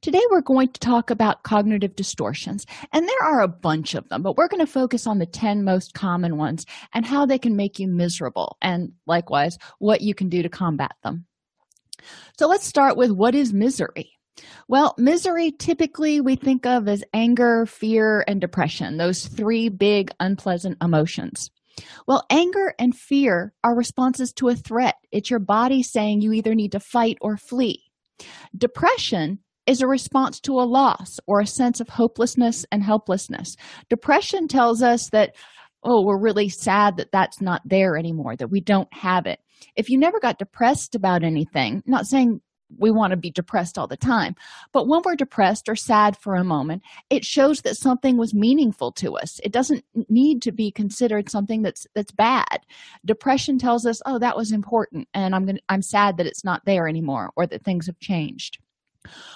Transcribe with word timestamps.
Today, 0.00 0.22
we're 0.30 0.40
going 0.40 0.68
to 0.68 0.80
talk 0.80 1.10
about 1.10 1.42
cognitive 1.42 1.96
distortions, 1.96 2.66
and 2.92 3.08
there 3.08 3.22
are 3.22 3.40
a 3.40 3.48
bunch 3.48 3.94
of 3.94 4.08
them, 4.08 4.22
but 4.22 4.36
we're 4.36 4.48
going 4.48 4.64
to 4.64 4.70
focus 4.70 5.06
on 5.06 5.18
the 5.18 5.26
10 5.26 5.64
most 5.64 5.94
common 5.94 6.36
ones 6.36 6.66
and 6.94 7.04
how 7.04 7.26
they 7.26 7.38
can 7.38 7.56
make 7.56 7.78
you 7.78 7.88
miserable, 7.88 8.56
and 8.62 8.92
likewise, 9.06 9.58
what 9.78 10.00
you 10.00 10.14
can 10.14 10.28
do 10.28 10.42
to 10.42 10.48
combat 10.48 10.92
them. 11.02 11.26
So, 12.38 12.48
let's 12.48 12.66
start 12.66 12.96
with 12.96 13.10
what 13.10 13.34
is 13.34 13.52
misery? 13.52 14.12
Well, 14.68 14.94
misery 14.98 15.50
typically 15.52 16.20
we 16.20 16.36
think 16.36 16.66
of 16.66 16.88
as 16.88 17.04
anger, 17.14 17.66
fear, 17.66 18.24
and 18.28 18.40
depression, 18.40 18.96
those 18.96 19.26
three 19.26 19.68
big 19.68 20.10
unpleasant 20.20 20.78
emotions. 20.82 21.50
Well, 22.06 22.24
anger 22.30 22.74
and 22.78 22.96
fear 22.96 23.52
are 23.62 23.74
responses 23.74 24.32
to 24.34 24.48
a 24.48 24.56
threat. 24.56 24.96
It's 25.12 25.30
your 25.30 25.40
body 25.40 25.82
saying 25.82 26.20
you 26.20 26.32
either 26.32 26.54
need 26.54 26.72
to 26.72 26.80
fight 26.80 27.18
or 27.20 27.36
flee. 27.36 27.82
Depression 28.56 29.40
is 29.66 29.80
a 29.80 29.86
response 29.86 30.40
to 30.40 30.52
a 30.52 30.64
loss 30.64 31.18
or 31.26 31.40
a 31.40 31.46
sense 31.46 31.80
of 31.80 31.88
hopelessness 31.88 32.64
and 32.70 32.82
helplessness. 32.82 33.56
Depression 33.88 34.48
tells 34.48 34.82
us 34.82 35.10
that, 35.10 35.34
oh, 35.82 36.04
we're 36.04 36.20
really 36.20 36.48
sad 36.48 36.96
that 36.96 37.12
that's 37.12 37.40
not 37.40 37.62
there 37.64 37.96
anymore, 37.96 38.36
that 38.36 38.50
we 38.50 38.60
don't 38.60 38.92
have 38.92 39.26
it. 39.26 39.40
If 39.74 39.88
you 39.88 39.98
never 39.98 40.20
got 40.20 40.38
depressed 40.38 40.94
about 40.94 41.22
anything, 41.22 41.82
not 41.86 42.06
saying 42.06 42.40
we 42.78 42.90
want 42.90 43.12
to 43.12 43.16
be 43.16 43.30
depressed 43.30 43.78
all 43.78 43.86
the 43.86 43.96
time, 43.96 44.34
but 44.72 44.88
when 44.88 45.00
we're 45.04 45.14
depressed 45.14 45.68
or 45.68 45.76
sad 45.76 46.16
for 46.16 46.34
a 46.34 46.44
moment, 46.44 46.82
it 47.10 47.24
shows 47.24 47.62
that 47.62 47.76
something 47.76 48.16
was 48.16 48.34
meaningful 48.34 48.90
to 48.92 49.16
us. 49.16 49.38
It 49.44 49.52
doesn't 49.52 49.84
need 50.08 50.42
to 50.42 50.52
be 50.52 50.72
considered 50.72 51.30
something 51.30 51.62
that's 51.62 51.86
that's 51.94 52.12
bad. 52.12 52.60
Depression 53.04 53.58
tells 53.58 53.86
us, 53.86 54.02
"Oh, 54.04 54.18
that 54.18 54.36
was 54.36 54.52
important 54.52 55.08
and 55.14 55.34
I'm 55.34 55.44
going 55.44 55.56
to 55.56 55.62
I'm 55.68 55.82
sad 55.82 56.16
that 56.16 56.26
it's 56.26 56.44
not 56.44 56.64
there 56.64 56.88
anymore 56.88 57.30
or 57.36 57.46
that 57.46 57.64
things 57.64 57.86
have 57.86 58.00
changed." 58.00 58.58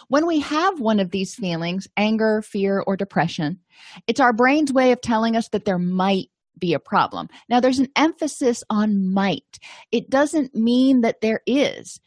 When 0.08 0.26
we 0.26 0.40
have 0.40 0.80
one 0.80 1.00
of 1.00 1.10
these 1.10 1.34
feelings, 1.34 1.88
anger, 1.96 2.42
fear, 2.42 2.82
or 2.86 2.96
depression, 2.96 3.60
it's 4.06 4.20
our 4.20 4.32
brain's 4.32 4.72
way 4.72 4.92
of 4.92 5.00
telling 5.00 5.36
us 5.36 5.48
that 5.48 5.64
there 5.64 5.78
might 5.78 6.28
be 6.58 6.74
a 6.74 6.78
problem. 6.78 7.28
Now, 7.48 7.60
there's 7.60 7.78
an 7.78 7.90
emphasis 7.96 8.62
on 8.70 9.12
might. 9.12 9.58
It 9.90 10.10
doesn't 10.10 10.54
mean 10.54 11.00
that 11.00 11.20
there 11.20 11.40
is. 11.46 11.98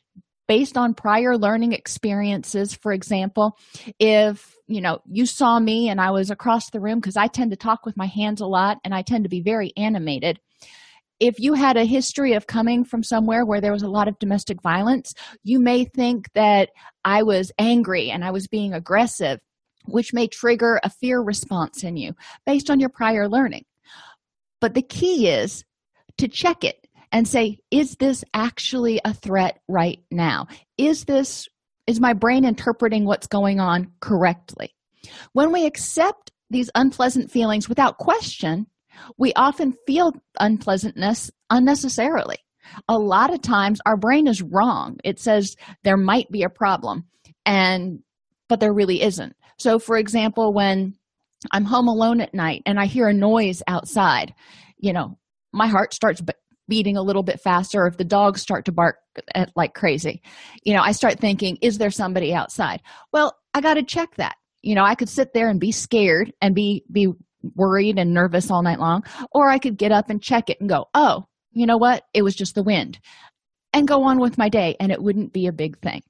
Based 0.46 0.78
on 0.78 0.94
prior 0.94 1.38
learning 1.38 1.72
experiences, 1.72 2.74
for 2.74 2.92
example, 2.92 3.58
if 3.98 4.54
you 4.68 4.82
know 4.82 5.00
you 5.10 5.26
saw 5.26 5.58
me 5.58 5.88
and 5.88 6.02
I 6.02 6.12
was 6.12 6.30
across 6.30 6.70
the 6.70 6.82
room 6.82 7.00
because 7.00 7.16
I 7.16 7.28
tend 7.28 7.52
to 7.52 7.58
talk 7.58 7.86
with 7.86 7.96
my 7.96 8.08
hands 8.08 8.42
a 8.42 8.46
lot 8.46 8.78
and 8.84 8.94
I 8.94 9.04
tend 9.04 9.24
to 9.24 9.30
be 9.30 9.40
very 9.40 9.72
animated 9.78 10.42
if 11.24 11.40
you 11.40 11.54
had 11.54 11.78
a 11.78 11.86
history 11.86 12.34
of 12.34 12.48
coming 12.48 12.84
from 12.84 13.02
somewhere 13.02 13.46
where 13.46 13.62
there 13.62 13.72
was 13.72 13.82
a 13.82 13.88
lot 13.88 14.10
of 14.10 14.20
domestic 14.20 14.62
violence, 14.62 15.14
you 15.42 15.58
may 15.58 15.86
think 15.86 16.30
that 16.34 16.72
I 17.06 17.24
was 17.24 17.50
angry 17.58 18.12
and 18.12 18.26
I 18.26 18.32
was 18.32 18.50
being 18.50 18.74
aggressive, 18.74 19.40
which 19.86 20.14
may 20.14 20.28
trigger 20.28 20.82
a 20.84 20.90
fear 20.90 21.22
response 21.22 21.86
in 21.86 21.96
you 21.96 22.14
based 22.46 22.70
on 22.70 22.82
your 22.82 22.90
prior 22.90 23.30
learning. 23.30 23.64
But 24.60 24.74
the 24.74 24.82
key 24.82 25.30
is 25.30 25.64
to 26.18 26.28
check 26.28 26.66
it 26.66 26.90
and 27.14 27.26
say, 27.26 27.60
is 27.72 27.96
this 27.96 28.26
actually 28.34 29.00
a 29.06 29.14
threat 29.14 29.62
right 29.70 30.00
now? 30.12 30.48
Is 30.78 31.06
this, 31.06 31.48
is 31.88 32.02
my 32.02 32.12
brain 32.12 32.44
interpreting 32.44 33.06
what's 33.06 33.28
going 33.28 33.62
on 33.62 33.94
correctly? 34.02 34.76
When 35.32 35.54
we 35.54 35.66
accept 35.66 36.34
these 36.50 36.70
unpleasant 36.76 37.32
feelings 37.32 37.70
without 37.70 37.98
question, 37.98 38.68
we 39.18 39.34
often 39.34 39.76
feel 39.86 40.14
unpleasantness 40.40 41.32
unnecessarily. 41.50 42.38
A 42.88 42.98
lot 42.98 43.34
of 43.34 43.42
times 43.42 43.82
our 43.86 43.98
brain 43.98 44.28
is 44.28 44.42
wrong. 44.42 44.98
It 45.04 45.20
says 45.20 45.56
there 45.84 45.98
might 45.98 46.32
be 46.32 46.44
a 46.44 46.50
problem 46.50 47.06
and 47.46 48.00
but 48.50 48.60
there 48.60 48.74
really 48.74 49.02
isn't. 49.02 49.36
So 49.58 49.80
for 49.80 49.98
example, 49.98 50.54
when 50.54 50.96
I'm 51.52 51.66
home 51.66 51.88
alone 51.88 52.22
at 52.22 52.34
night 52.34 52.64
and 52.66 52.80
I 52.80 52.86
hear 52.86 53.08
a 53.08 53.14
noise 53.14 53.62
outside, 53.68 54.34
you 54.78 54.94
know, 54.94 55.18
my 55.52 55.68
heart 55.68 55.94
starts 55.94 56.22
beating 56.68 56.98
a 56.98 57.02
little 57.02 57.24
bit 57.24 57.42
faster 57.42 57.86
if 57.86 57.98
the 57.98 58.04
dogs 58.04 58.42
start 58.42 58.66
to 58.66 58.72
bark 58.72 58.98
like 59.56 59.74
crazy. 59.74 60.22
You 60.64 60.74
know, 60.74 60.82
I 60.82 60.94
start 60.94 61.20
thinking, 61.20 61.58
is 61.62 61.78
there 61.78 61.92
somebody 61.92 62.34
outside? 62.34 62.82
Well, 63.12 63.38
I 63.54 63.62
got 63.62 63.76
to 63.76 63.84
check 63.84 64.16
that. 64.16 64.36
You 64.62 64.76
know, 64.76 64.84
I 64.84 64.96
could 64.96 65.10
sit 65.10 65.34
there 65.34 65.50
and 65.50 65.60
be 65.60 65.72
scared 65.72 66.34
and 66.42 66.56
be 66.56 66.84
be 66.92 67.10
worried 67.56 68.00
and 68.00 68.14
nervous 68.14 68.50
all 68.50 68.64
night 68.64 68.80
long 68.80 69.04
or 69.32 69.50
i 69.50 69.58
could 69.58 69.78
get 69.78 69.92
up 69.92 70.10
and 70.10 70.22
check 70.22 70.50
it 70.50 70.58
and 70.60 70.70
go 70.70 70.86
oh 70.94 71.24
you 71.54 71.66
know 71.66 71.78
what? 71.78 72.04
It 72.14 72.24
was 72.24 72.36
just 72.36 72.56
the 72.56 72.64
wind 72.64 73.00
and 73.72 73.88
go 73.88 74.04
on 74.04 74.20
with 74.20 74.38
my 74.38 74.50
day 74.50 74.76
and 74.80 74.92
it 74.92 75.02
wouldn't 75.02 75.34
be 75.34 75.48
a 75.48 75.54
big 75.54 75.80
thing. 75.80 76.02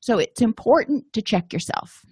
So 0.00 0.18
it's 0.18 0.42
important 0.42 1.12
to 1.12 1.22
check 1.22 1.52
yourself. 1.52 2.04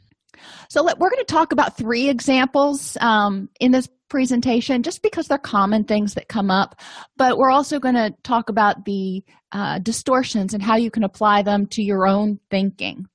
So 0.70 0.82
let, 0.82 0.98
we're 0.98 1.10
going 1.10 1.24
to 1.24 1.32
talk 1.32 1.52
about 1.52 1.76
three 1.76 2.08
examples 2.08 2.96
um, 3.00 3.48
in 3.58 3.72
this 3.72 3.88
presentation 4.08 4.82
just 4.82 5.02
because 5.02 5.28
they're 5.28 5.38
common 5.38 5.84
things 5.84 6.14
that 6.14 6.26
come 6.26 6.50
up 6.50 6.74
but 7.16 7.38
we're 7.38 7.50
also 7.50 7.78
going 7.78 7.94
to 7.94 8.12
talk 8.24 8.48
about 8.48 8.84
the 8.84 9.22
uh, 9.52 9.78
distortions 9.78 10.52
and 10.52 10.60
how 10.60 10.74
you 10.74 10.90
can 10.90 11.04
apply 11.04 11.42
them 11.42 11.64
to 11.64 11.80
your 11.80 12.08
own 12.08 12.36
thinking 12.50 13.06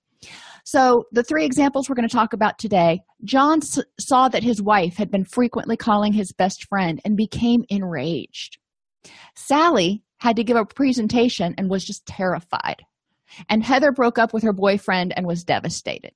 so, 0.68 1.04
the 1.12 1.24
three 1.24 1.46
examples 1.46 1.88
we're 1.88 1.96
going 1.96 2.10
to 2.10 2.14
talk 2.16 2.34
about 2.34 2.58
today 2.58 3.02
John 3.24 3.60
s- 3.60 3.80
saw 4.00 4.28
that 4.30 4.44
his 4.44 4.64
wife 4.64 4.96
had 4.96 5.12
been 5.12 5.24
frequently 5.24 5.78
calling 5.78 6.12
his 6.12 6.32
best 6.32 6.68
friend 6.68 7.00
and 7.06 7.16
became 7.16 7.64
enraged. 7.70 8.58
Sally 9.36 10.02
had 10.18 10.36
to 10.38 10.44
give 10.44 10.58
a 10.58 10.66
presentation 10.66 11.54
and 11.60 11.70
was 11.70 11.86
just 11.86 12.08
terrified. 12.08 12.82
And 13.48 13.64
Heather 13.64 13.92
broke 13.92 14.18
up 14.18 14.34
with 14.34 14.42
her 14.42 14.54
boyfriend 14.54 15.14
and 15.16 15.28
was 15.28 15.44
devastated. 15.44 16.14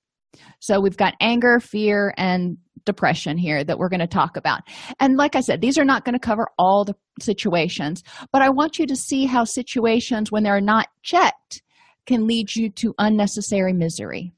So, 0.59 0.81
we've 0.81 0.97
got 0.97 1.13
anger, 1.21 1.59
fear, 1.59 2.16
and 2.17 2.57
depression 2.85 3.37
here 3.37 3.63
that 3.63 3.77
we're 3.77 3.89
going 3.89 3.99
to 3.99 4.07
talk 4.07 4.35
about. 4.35 4.61
And 4.99 5.16
like 5.16 5.35
I 5.35 5.41
said, 5.41 5.61
these 5.61 5.77
are 5.77 5.85
not 5.85 6.05
going 6.05 6.13
to 6.13 6.19
cover 6.19 6.47
all 6.57 6.85
the 6.85 6.95
situations, 7.21 8.03
but 8.31 8.41
I 8.41 8.49
want 8.49 8.79
you 8.79 8.87
to 8.87 8.95
see 8.95 9.27
how 9.27 9.43
situations, 9.43 10.31
when 10.31 10.41
they're 10.41 10.59
not 10.59 10.87
checked, 11.03 11.61
can 12.07 12.25
lead 12.25 12.55
you 12.55 12.71
to 12.71 12.95
unnecessary 12.97 13.73
misery. 13.73 14.33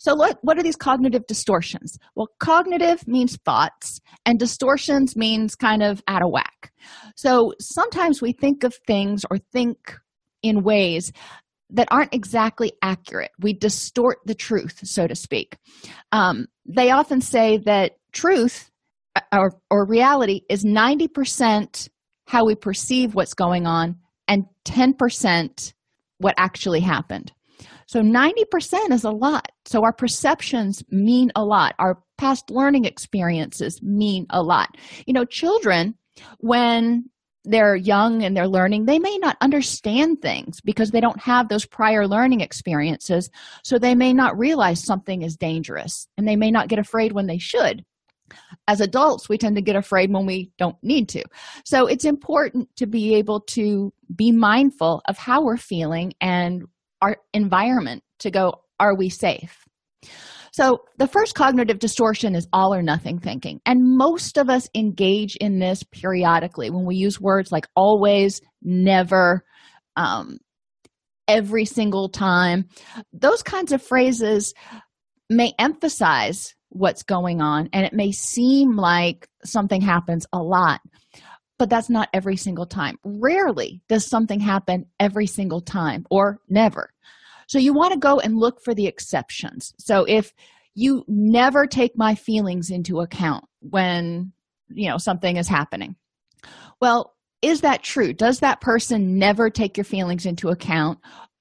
So, 0.00 0.14
what, 0.14 0.38
what 0.40 0.58
are 0.58 0.62
these 0.62 0.76
cognitive 0.76 1.26
distortions? 1.26 1.98
Well, 2.14 2.28
cognitive 2.38 3.06
means 3.06 3.36
thoughts, 3.44 4.00
and 4.24 4.38
distortions 4.38 5.14
means 5.14 5.54
kind 5.54 5.82
of 5.82 6.02
out 6.08 6.22
of 6.22 6.30
whack. 6.30 6.72
So, 7.16 7.52
sometimes 7.60 8.22
we 8.22 8.32
think 8.32 8.64
of 8.64 8.74
things 8.86 9.26
or 9.30 9.36
think 9.36 9.98
in 10.42 10.62
ways 10.62 11.12
that 11.68 11.86
aren't 11.90 12.14
exactly 12.14 12.72
accurate. 12.80 13.30
We 13.40 13.52
distort 13.52 14.20
the 14.24 14.34
truth, 14.34 14.80
so 14.84 15.06
to 15.06 15.14
speak. 15.14 15.58
Um, 16.12 16.46
they 16.64 16.90
often 16.90 17.20
say 17.20 17.58
that 17.58 17.92
truth 18.12 18.70
uh, 19.16 19.20
or, 19.32 19.60
or 19.70 19.84
reality 19.84 20.40
is 20.48 20.64
90% 20.64 21.90
how 22.26 22.46
we 22.46 22.54
perceive 22.54 23.14
what's 23.14 23.34
going 23.34 23.66
on 23.66 23.96
and 24.26 24.46
10% 24.64 25.74
what 26.16 26.34
actually 26.38 26.80
happened. 26.80 27.32
So 27.90 28.02
90% 28.02 28.92
is 28.92 29.02
a 29.02 29.10
lot. 29.10 29.50
So 29.64 29.82
our 29.82 29.92
perceptions 29.92 30.84
mean 30.90 31.32
a 31.34 31.44
lot. 31.44 31.74
Our 31.80 32.00
past 32.18 32.48
learning 32.48 32.84
experiences 32.84 33.82
mean 33.82 34.26
a 34.30 34.44
lot. 34.44 34.76
You 35.08 35.12
know, 35.12 35.24
children, 35.24 35.96
when 36.38 37.10
they're 37.42 37.74
young 37.74 38.22
and 38.22 38.36
they're 38.36 38.46
learning, 38.46 38.84
they 38.84 39.00
may 39.00 39.18
not 39.18 39.38
understand 39.40 40.22
things 40.22 40.60
because 40.60 40.92
they 40.92 41.00
don't 41.00 41.20
have 41.20 41.48
those 41.48 41.66
prior 41.66 42.06
learning 42.06 42.42
experiences. 42.42 43.28
So 43.64 43.76
they 43.76 43.96
may 43.96 44.12
not 44.12 44.38
realize 44.38 44.84
something 44.84 45.22
is 45.22 45.36
dangerous 45.36 46.06
and 46.16 46.28
they 46.28 46.36
may 46.36 46.52
not 46.52 46.68
get 46.68 46.78
afraid 46.78 47.10
when 47.10 47.26
they 47.26 47.38
should. 47.38 47.84
As 48.68 48.80
adults, 48.80 49.28
we 49.28 49.36
tend 49.36 49.56
to 49.56 49.62
get 49.62 49.74
afraid 49.74 50.12
when 50.12 50.26
we 50.26 50.52
don't 50.58 50.76
need 50.80 51.08
to. 51.08 51.24
So 51.64 51.88
it's 51.88 52.04
important 52.04 52.68
to 52.76 52.86
be 52.86 53.16
able 53.16 53.40
to 53.48 53.92
be 54.14 54.30
mindful 54.30 55.02
of 55.08 55.18
how 55.18 55.42
we're 55.42 55.56
feeling 55.56 56.12
and 56.20 56.68
our 57.00 57.16
environment 57.32 58.02
to 58.20 58.30
go, 58.30 58.62
are 58.78 58.96
we 58.96 59.08
safe? 59.08 59.64
So, 60.52 60.80
the 60.98 61.06
first 61.06 61.34
cognitive 61.34 61.78
distortion 61.78 62.34
is 62.34 62.48
all 62.52 62.74
or 62.74 62.82
nothing 62.82 63.20
thinking. 63.20 63.60
And 63.64 63.96
most 63.96 64.36
of 64.36 64.50
us 64.50 64.68
engage 64.74 65.36
in 65.36 65.60
this 65.60 65.84
periodically 65.84 66.70
when 66.70 66.84
we 66.84 66.96
use 66.96 67.20
words 67.20 67.52
like 67.52 67.68
always, 67.76 68.40
never, 68.62 69.44
um, 69.96 70.38
every 71.28 71.64
single 71.64 72.08
time. 72.08 72.66
Those 73.12 73.42
kinds 73.44 73.70
of 73.70 73.80
phrases 73.80 74.52
may 75.28 75.52
emphasize 75.58 76.56
what's 76.70 77.04
going 77.04 77.40
on 77.40 77.68
and 77.72 77.84
it 77.84 77.92
may 77.92 78.12
seem 78.12 78.76
like 78.76 79.28
something 79.44 79.80
happens 79.80 80.26
a 80.32 80.38
lot 80.38 80.80
but 81.60 81.68
that's 81.68 81.90
not 81.90 82.08
every 82.14 82.38
single 82.38 82.64
time. 82.64 82.96
Rarely 83.04 83.82
does 83.86 84.06
something 84.06 84.40
happen 84.40 84.86
every 84.98 85.26
single 85.26 85.60
time 85.60 86.06
or 86.10 86.38
never. 86.48 86.90
So 87.48 87.58
you 87.58 87.74
want 87.74 87.92
to 87.92 87.98
go 87.98 88.18
and 88.18 88.38
look 88.38 88.62
for 88.64 88.72
the 88.72 88.86
exceptions. 88.86 89.74
So 89.78 90.06
if 90.08 90.32
you 90.74 91.04
never 91.06 91.66
take 91.66 91.98
my 91.98 92.14
feelings 92.14 92.70
into 92.70 93.00
account 93.00 93.44
when 93.60 94.32
you 94.70 94.88
know 94.88 94.96
something 94.96 95.36
is 95.36 95.48
happening. 95.48 95.96
Well 96.80 97.14
is 97.42 97.60
that 97.60 97.82
true? 97.82 98.14
Does 98.14 98.40
that 98.40 98.62
person 98.62 99.18
never 99.18 99.50
take 99.50 99.76
your 99.76 99.84
feelings 99.84 100.24
into 100.24 100.48
account? 100.48 100.98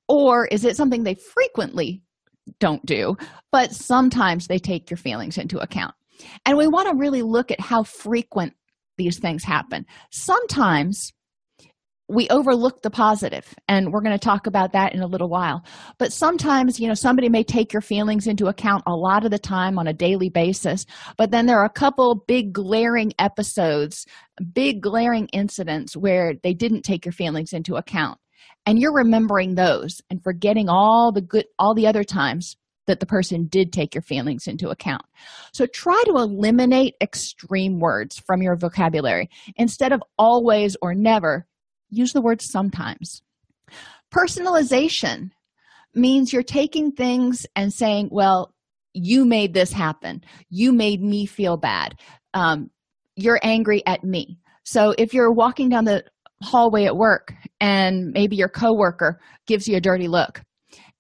Or 0.10 0.48
is 0.48 0.66
it 0.66 0.76
something 0.76 1.04
they 1.04 1.16
frequently 1.16 2.02
don't 2.60 2.86
do 2.86 3.16
but 3.54 3.72
sometimes 3.72 4.48
they 4.48 4.60
take 4.60 4.90
your 4.90 4.98
feelings 4.98 5.38
into 5.38 5.60
account? 5.60 5.96
And 6.46 6.58
we 6.58 6.68
want 6.68 6.90
to 6.90 6.96
really 6.96 7.22
look 7.22 7.52
at 7.52 7.62
how 7.62 7.84
frequent 7.84 8.54
these 9.00 9.18
things 9.18 9.44
happen. 9.44 9.88
Sometimes 10.12 11.12
we 12.12 12.28
overlook 12.30 12.82
the 12.82 12.90
positive 12.90 13.54
and 13.68 13.94
we're 13.94 14.02
going 14.02 14.18
to 14.18 14.24
talk 14.24 14.48
about 14.48 14.74
that 14.74 14.94
in 14.94 15.02
a 15.02 15.08
little 15.08 15.30
while. 15.30 15.64
But 16.00 16.12
sometimes 16.12 16.80
you 16.80 16.88
know 16.88 16.96
somebody 16.96 17.30
may 17.30 17.44
take 17.44 17.72
your 17.72 17.82
feelings 17.82 18.28
into 18.28 18.48
account 18.48 18.84
a 18.86 18.96
lot 18.96 19.26
of 19.26 19.32
the 19.32 19.40
time 19.40 19.78
on 19.78 19.88
a 19.88 19.94
daily 19.94 20.30
basis 20.30 20.86
but 21.18 21.32
then 21.32 21.46
there 21.46 21.60
are 21.60 21.66
a 21.66 21.70
couple 21.70 22.24
big 22.28 22.52
glaring 22.52 23.14
episodes 23.20 24.06
big 24.54 24.82
glaring 24.82 25.28
incidents 25.28 25.96
where 25.96 26.34
they 26.44 26.54
didn't 26.54 26.82
take 26.82 27.06
your 27.06 27.12
feelings 27.12 27.54
into 27.54 27.76
account. 27.76 28.18
And 28.66 28.80
you're 28.80 28.94
remembering 28.94 29.56
those 29.56 30.02
and 30.10 30.24
forgetting 30.24 30.68
all 30.70 31.12
the 31.12 31.22
good 31.22 31.46
all 31.58 31.74
the 31.76 31.88
other 31.88 32.04
times 32.04 32.58
that 32.90 33.00
the 33.00 33.06
person 33.06 33.46
did 33.46 33.72
take 33.72 33.94
your 33.94 34.02
feelings 34.02 34.48
into 34.48 34.70
account. 34.70 35.04
So 35.54 35.68
try 35.68 36.02
to 36.08 36.16
eliminate 36.16 36.96
extreme 37.00 37.80
words 37.80 38.18
from 38.18 38.42
your 38.42 38.56
vocabulary. 38.56 39.30
Instead 39.56 39.92
of 39.92 40.02
always 40.18 40.76
or 40.82 40.96
never 40.96 41.46
use 41.92 42.14
the 42.14 42.22
word 42.22 42.42
sometimes. 42.42 43.22
Personalization 44.12 45.30
means 45.94 46.34
you're 46.34 46.42
taking 46.42 46.92
things 46.92 47.46
and 47.56 47.72
saying 47.72 48.10
well 48.12 48.54
you 48.94 49.24
made 49.24 49.54
this 49.54 49.72
happen. 49.72 50.24
You 50.50 50.74
made 50.74 51.00
me 51.00 51.28
feel 51.28 51.58
bad. 51.58 51.94
Um, 52.34 52.72
you're 53.16 53.40
angry 53.44 53.86
at 53.86 54.04
me. 54.04 54.40
So 54.64 54.96
if 54.98 55.14
you're 55.14 55.32
walking 55.32 55.70
down 55.70 55.86
the 55.86 56.04
hallway 56.42 56.86
at 56.86 56.98
work 56.98 57.34
and 57.62 58.12
maybe 58.12 58.36
your 58.36 58.50
coworker 58.50 59.20
gives 59.46 59.68
you 59.68 59.78
a 59.78 59.82
dirty 59.82 60.08
look 60.08 60.42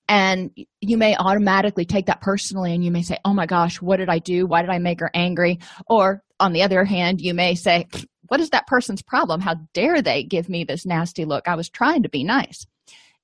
and 0.09 0.49
you 0.81 0.97
may 0.97 1.15
automatically 1.15 1.85
take 1.85 2.07
that 2.07 2.19
personally 2.19 2.73
and 2.73 2.83
you 2.83 2.91
may 2.91 3.03
say 3.03 3.17
oh 3.23 3.33
my 3.33 3.45
gosh 3.45 3.81
what 3.81 3.97
did 3.97 4.09
i 4.09 4.19
do? 4.19 4.45
Why 4.45 4.61
did 4.61 4.71
i 4.71 4.79
make 4.79 4.99
her 4.99 5.11
angry? 5.13 5.59
Or 5.87 6.21
on 6.39 6.51
the 6.51 6.63
other 6.63 6.83
hand 6.83 7.21
you 7.21 7.33
may 7.33 7.55
say 7.55 7.87
what 8.27 8.41
is 8.41 8.49
that 8.49 8.67
person's 8.67 9.01
problem? 9.01 9.39
How 9.39 9.55
dare 9.73 10.01
they 10.01 10.23
give 10.23 10.49
me 10.49 10.63
this 10.63 10.85
nasty 10.85 11.25
look? 11.25 11.47
I 11.47 11.55
was 11.55 11.69
trying 11.69 12.03
to 12.03 12.09
be 12.09 12.23
nice. 12.23 12.65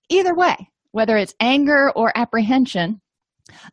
Either 0.09 0.33
way 0.35 0.55
whether 0.91 1.17
it's 1.17 1.33
anger 1.41 1.91
or 1.95 2.15
apprehension 2.15 3.01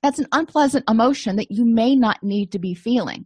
that's 0.03 0.19
an 0.19 0.27
unpleasant 0.33 0.85
emotion 0.91 1.37
that 1.37 1.51
you 1.51 1.65
may 1.65 1.95
not 1.95 2.23
need 2.23 2.53
to 2.53 2.59
be 2.59 2.75
feeling. 2.75 3.25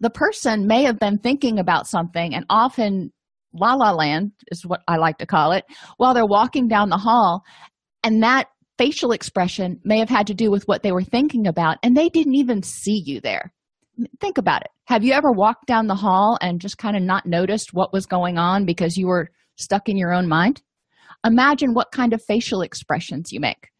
The 0.00 0.10
person 0.10 0.66
may 0.66 0.82
have 0.82 0.98
been 0.98 1.18
thinking 1.18 1.58
about 1.58 1.86
something 1.86 2.34
and 2.34 2.44
often 2.50 3.12
la 3.52 3.74
la 3.74 3.92
land 3.92 4.32
is 4.50 4.66
what 4.66 4.82
i 4.86 4.96
like 4.96 5.16
to 5.16 5.24
call 5.24 5.52
it 5.52 5.64
while 5.96 6.12
they're 6.12 6.26
walking 6.26 6.68
down 6.68 6.90
the 6.90 6.98
hall 6.98 7.42
and 8.02 8.22
that 8.22 8.48
facial 8.78 9.12
expression 9.12 9.80
may 9.84 9.98
have 9.98 10.08
had 10.08 10.26
to 10.26 10.34
do 10.34 10.50
with 10.50 10.66
what 10.68 10.82
they 10.82 10.92
were 10.92 11.02
thinking 11.02 11.46
about 11.46 11.78
and 11.82 11.96
they 11.96 12.08
didn't 12.08 12.34
even 12.34 12.62
see 12.62 13.02
you 13.04 13.20
there. 13.20 13.52
Think 14.20 14.36
about 14.36 14.62
it. 14.62 14.68
Have 14.84 15.04
you 15.04 15.12
ever 15.12 15.32
walked 15.32 15.66
down 15.66 15.86
the 15.86 15.94
hall 15.94 16.38
and 16.40 16.60
just 16.60 16.78
kind 16.78 16.96
of 16.96 17.02
not 17.02 17.26
noticed 17.26 17.72
what 17.72 17.92
was 17.92 18.06
going 18.06 18.36
on 18.36 18.66
because 18.66 18.96
you 18.96 19.06
were 19.06 19.30
stuck 19.56 19.88
in 19.88 19.96
your 19.96 20.12
own 20.12 20.28
mind? 20.28 20.62
Imagine 21.24 21.74
what 21.74 21.92
kind 21.92 22.12
of 22.12 22.22
facial 22.22 22.60
expressions 22.60 23.32
you 23.32 23.40
make. 23.40 23.70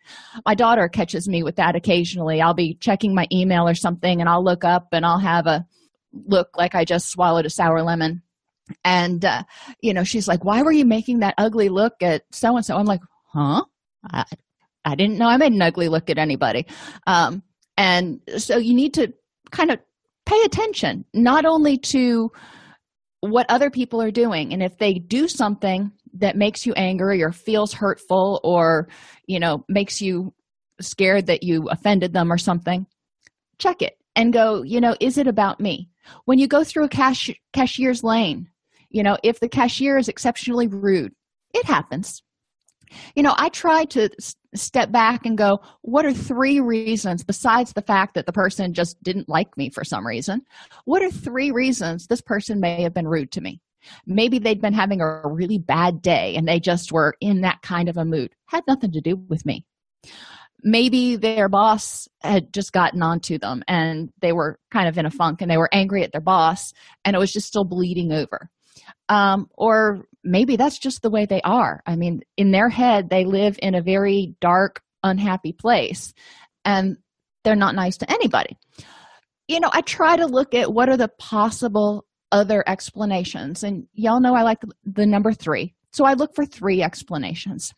My 0.46 0.54
daughter 0.54 0.88
catches 0.88 1.28
me 1.28 1.42
with 1.42 1.56
that 1.56 1.76
occasionally. 1.76 2.40
I'll 2.40 2.54
be 2.54 2.74
checking 2.80 3.14
my 3.14 3.26
email 3.30 3.68
or 3.68 3.74
something 3.74 4.20
and 4.20 4.28
i'll 4.28 4.44
look 4.44 4.64
up 4.64 4.88
and 4.92 5.04
i'll 5.04 5.18
have 5.18 5.46
a 5.46 5.66
look 6.12 6.48
like 6.56 6.74
i 6.74 6.84
just 6.84 7.10
swallowed 7.10 7.46
a 7.46 7.50
sour 7.50 7.82
lemon. 7.82 8.22
And 8.84 9.24
uh, 9.24 9.42
you 9.80 9.92
know 9.94 10.04
she's 10.04 10.26
like 10.26 10.44
why 10.44 10.62
were 10.62 10.72
you 10.72 10.84
making 10.84 11.20
that 11.20 11.34
ugly 11.38 11.68
look 11.68 12.02
at 12.02 12.22
so 12.32 12.56
and 12.56 12.64
so? 12.64 12.76
I'm 12.76 12.86
like 12.86 13.02
huh? 13.32 13.64
I, 14.10 14.24
I 14.86 14.94
didn't 14.94 15.18
know. 15.18 15.26
I 15.26 15.36
made 15.36 15.52
an 15.52 15.60
ugly 15.60 15.88
look 15.88 16.08
at 16.08 16.16
anybody. 16.16 16.64
Um, 17.06 17.42
and 17.76 18.20
so 18.38 18.56
you 18.56 18.72
need 18.72 18.94
to 18.94 19.12
kind 19.50 19.70
of 19.70 19.80
pay 20.24 20.40
attention 20.44 21.04
not 21.12 21.44
only 21.44 21.76
to 21.76 22.30
what 23.20 23.46
other 23.48 23.70
people 23.70 24.00
are 24.00 24.10
doing. 24.10 24.52
And 24.52 24.62
if 24.62 24.78
they 24.78 24.94
do 24.94 25.28
something 25.28 25.90
that 26.14 26.36
makes 26.36 26.64
you 26.64 26.72
angry 26.74 27.22
or 27.22 27.32
feels 27.32 27.72
hurtful 27.72 28.40
or 28.42 28.88
you 29.26 29.38
know 29.38 29.64
makes 29.68 30.00
you 30.00 30.32
scared 30.80 31.26
that 31.26 31.42
you 31.42 31.68
offended 31.68 32.12
them 32.12 32.32
or 32.32 32.38
something 32.38 32.86
check 33.58 33.82
it 33.82 33.98
and 34.14 34.32
go 34.32 34.62
you 34.62 34.80
know 34.80 34.96
is 35.00 35.18
it 35.18 35.26
about 35.26 35.60
me? 35.60 35.90
When 36.24 36.38
you 36.38 36.46
go 36.46 36.64
through 36.64 36.84
a 36.84 36.88
cash 36.88 37.30
cashier's 37.52 38.02
lane 38.02 38.48
you 38.88 39.02
know 39.02 39.18
if 39.22 39.40
the 39.40 39.48
cashier 39.48 39.98
is 39.98 40.08
exceptionally 40.08 40.68
rude 40.68 41.12
it 41.52 41.66
happens 41.66 42.22
you 43.14 43.22
know 43.22 43.34
i 43.36 43.48
try 43.48 43.84
to 43.84 44.08
step 44.54 44.90
back 44.90 45.26
and 45.26 45.36
go 45.36 45.60
what 45.82 46.06
are 46.06 46.12
three 46.12 46.60
reasons 46.60 47.22
besides 47.22 47.72
the 47.72 47.82
fact 47.82 48.14
that 48.14 48.26
the 48.26 48.32
person 48.32 48.72
just 48.72 49.02
didn't 49.02 49.28
like 49.28 49.56
me 49.56 49.68
for 49.70 49.84
some 49.84 50.06
reason 50.06 50.42
what 50.84 51.02
are 51.02 51.10
three 51.10 51.50
reasons 51.50 52.06
this 52.06 52.20
person 52.20 52.60
may 52.60 52.82
have 52.82 52.94
been 52.94 53.08
rude 53.08 53.32
to 53.32 53.40
me? 53.40 53.60
Maybe 54.06 54.38
they'd 54.38 54.60
been 54.60 54.72
having 54.72 55.00
a 55.00 55.22
really 55.24 55.58
bad 55.58 56.02
day 56.02 56.34
and 56.36 56.46
they 56.46 56.60
just 56.60 56.92
were 56.92 57.14
in 57.20 57.42
that 57.42 57.62
kind 57.62 57.88
of 57.88 57.96
a 57.96 58.04
mood. 58.04 58.34
Had 58.46 58.64
nothing 58.66 58.92
to 58.92 59.00
do 59.00 59.16
with 59.16 59.46
me. 59.46 59.64
Maybe 60.62 61.16
their 61.16 61.48
boss 61.48 62.08
had 62.20 62.52
just 62.52 62.72
gotten 62.72 63.02
onto 63.02 63.38
them 63.38 63.62
and 63.68 64.10
they 64.20 64.32
were 64.32 64.58
kind 64.72 64.88
of 64.88 64.98
in 64.98 65.06
a 65.06 65.10
funk 65.10 65.40
and 65.40 65.50
they 65.50 65.58
were 65.58 65.68
angry 65.72 66.02
at 66.02 66.12
their 66.12 66.20
boss 66.20 66.72
and 67.04 67.14
it 67.14 67.18
was 67.18 67.32
just 67.32 67.46
still 67.46 67.64
bleeding 67.64 68.12
over. 68.12 68.50
Um, 69.08 69.48
or 69.56 70.04
maybe 70.26 70.56
that's 70.56 70.78
just 70.78 71.02
the 71.02 71.10
way 71.10 71.26
they 71.26 71.40
are. 71.42 71.82
I 71.86 71.96
mean 71.96 72.22
in 72.36 72.50
their 72.50 72.68
head 72.68 73.08
they 73.10 73.24
live 73.24 73.58
in 73.62 73.74
a 73.74 73.82
very 73.82 74.34
dark 74.40 74.82
unhappy 75.02 75.52
place 75.52 76.12
and 76.64 76.96
they're 77.44 77.54
not 77.56 77.74
nice 77.74 77.96
to 77.98 78.10
anybody. 78.10 78.56
You 79.48 79.60
know 79.60 79.70
i 79.72 79.80
try 79.80 80.16
to 80.16 80.26
look 80.26 80.54
at 80.54 80.72
what 80.72 80.88
are 80.88 80.96
the 80.96 81.08
possible 81.08 82.04
other 82.32 82.64
explanations 82.66 83.62
and 83.62 83.86
y'all 83.92 84.20
know 84.20 84.34
i 84.34 84.42
like 84.42 84.58
the 84.84 85.06
number 85.06 85.32
three 85.32 85.74
so 85.92 86.04
i 86.04 86.14
look 86.14 86.34
for 86.34 86.44
three 86.44 86.82
explanations. 86.82 87.72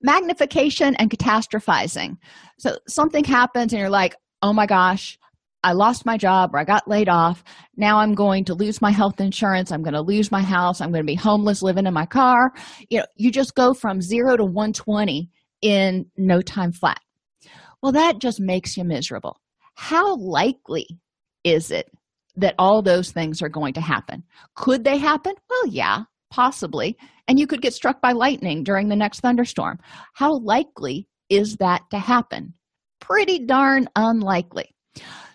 Magnification 0.00 0.94
and 0.96 1.10
catastrophizing. 1.10 2.16
So 2.58 2.78
something 2.86 3.24
happens 3.24 3.72
and 3.72 3.80
you're 3.80 3.90
like 3.90 4.16
oh 4.40 4.52
my 4.52 4.66
gosh 4.66 5.18
I 5.64 5.72
lost 5.72 6.06
my 6.06 6.16
job 6.16 6.54
or 6.54 6.58
I 6.58 6.64
got 6.64 6.88
laid 6.88 7.08
off. 7.08 7.42
Now 7.76 7.98
I'm 7.98 8.14
going 8.14 8.44
to 8.44 8.54
lose 8.54 8.80
my 8.80 8.90
health 8.90 9.20
insurance. 9.20 9.72
I'm 9.72 9.82
going 9.82 9.94
to 9.94 10.00
lose 10.00 10.30
my 10.30 10.42
house. 10.42 10.80
I'm 10.80 10.92
going 10.92 11.02
to 11.02 11.12
be 11.12 11.14
homeless 11.14 11.62
living 11.62 11.86
in 11.86 11.94
my 11.94 12.06
car. 12.06 12.52
You 12.88 13.00
know, 13.00 13.06
you 13.16 13.30
just 13.30 13.54
go 13.54 13.74
from 13.74 14.00
0 14.00 14.36
to 14.36 14.44
120 14.44 15.30
in 15.62 16.06
no 16.16 16.40
time 16.40 16.72
flat. 16.72 17.00
Well, 17.82 17.92
that 17.92 18.20
just 18.20 18.40
makes 18.40 18.76
you 18.76 18.84
miserable. 18.84 19.40
How 19.74 20.16
likely 20.16 20.86
is 21.44 21.70
it 21.70 21.90
that 22.36 22.54
all 22.58 22.82
those 22.82 23.10
things 23.10 23.42
are 23.42 23.48
going 23.48 23.74
to 23.74 23.80
happen? 23.80 24.24
Could 24.54 24.84
they 24.84 24.98
happen? 24.98 25.34
Well, 25.48 25.66
yeah, 25.68 26.04
possibly. 26.30 26.96
And 27.26 27.38
you 27.38 27.46
could 27.46 27.62
get 27.62 27.74
struck 27.74 28.00
by 28.00 28.12
lightning 28.12 28.64
during 28.64 28.88
the 28.88 28.96
next 28.96 29.20
thunderstorm. 29.20 29.78
How 30.14 30.38
likely 30.38 31.08
is 31.28 31.56
that 31.56 31.82
to 31.90 31.98
happen? 31.98 32.54
Pretty 33.00 33.40
darn 33.40 33.88
unlikely. 33.96 34.74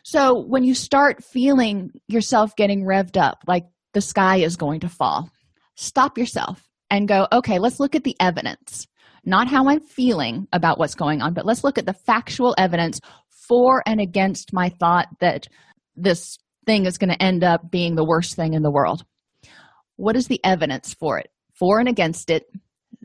So 0.04 0.38
when 0.38 0.64
you 0.64 0.76
start 0.76 1.24
feeling 1.24 1.92
yourself 2.08 2.56
getting 2.58 2.86
revved 2.86 3.18
up, 3.18 3.44
like 3.48 3.66
the 3.94 4.02
sky 4.02 4.38
is 4.38 4.58
going 4.58 4.82
to 4.82 4.90
fall, 4.90 5.30
stop 5.76 6.18
yourself 6.18 6.68
and 6.90 7.08
go, 7.08 7.28
okay, 7.32 7.58
let's 7.58 7.80
look 7.80 7.96
at 7.96 8.04
the 8.04 8.18
evidence. 8.20 8.86
Not 9.26 9.48
how 9.48 9.70
I'm 9.70 9.80
feeling 9.80 10.48
about 10.52 10.78
what's 10.78 10.96
going 10.96 11.22
on, 11.22 11.34
but 11.34 11.46
let's 11.46 11.64
look 11.64 11.78
at 11.78 11.86
the 11.86 11.94
factual 11.94 12.54
evidence 12.58 13.00
for 13.48 13.82
and 13.86 14.02
against 14.02 14.52
my 14.52 14.70
thought 14.70 15.08
that 15.22 15.48
this 15.96 16.38
thing 16.66 16.86
is 16.86 16.98
going 16.98 17.10
to 17.10 17.24
end 17.24 17.44
up 17.44 17.72
being 17.72 17.96
the 17.96 18.06
worst 18.06 18.36
thing 18.36 18.54
in 18.54 18.62
the 18.62 18.72
world. 18.72 19.06
What 19.96 20.18
is 20.18 20.28
the 20.28 20.42
evidence 20.44 20.94
for 20.94 21.18
it, 21.18 21.30
for 21.54 21.80
and 21.80 21.88
against 21.88 22.30
it, 22.30 22.46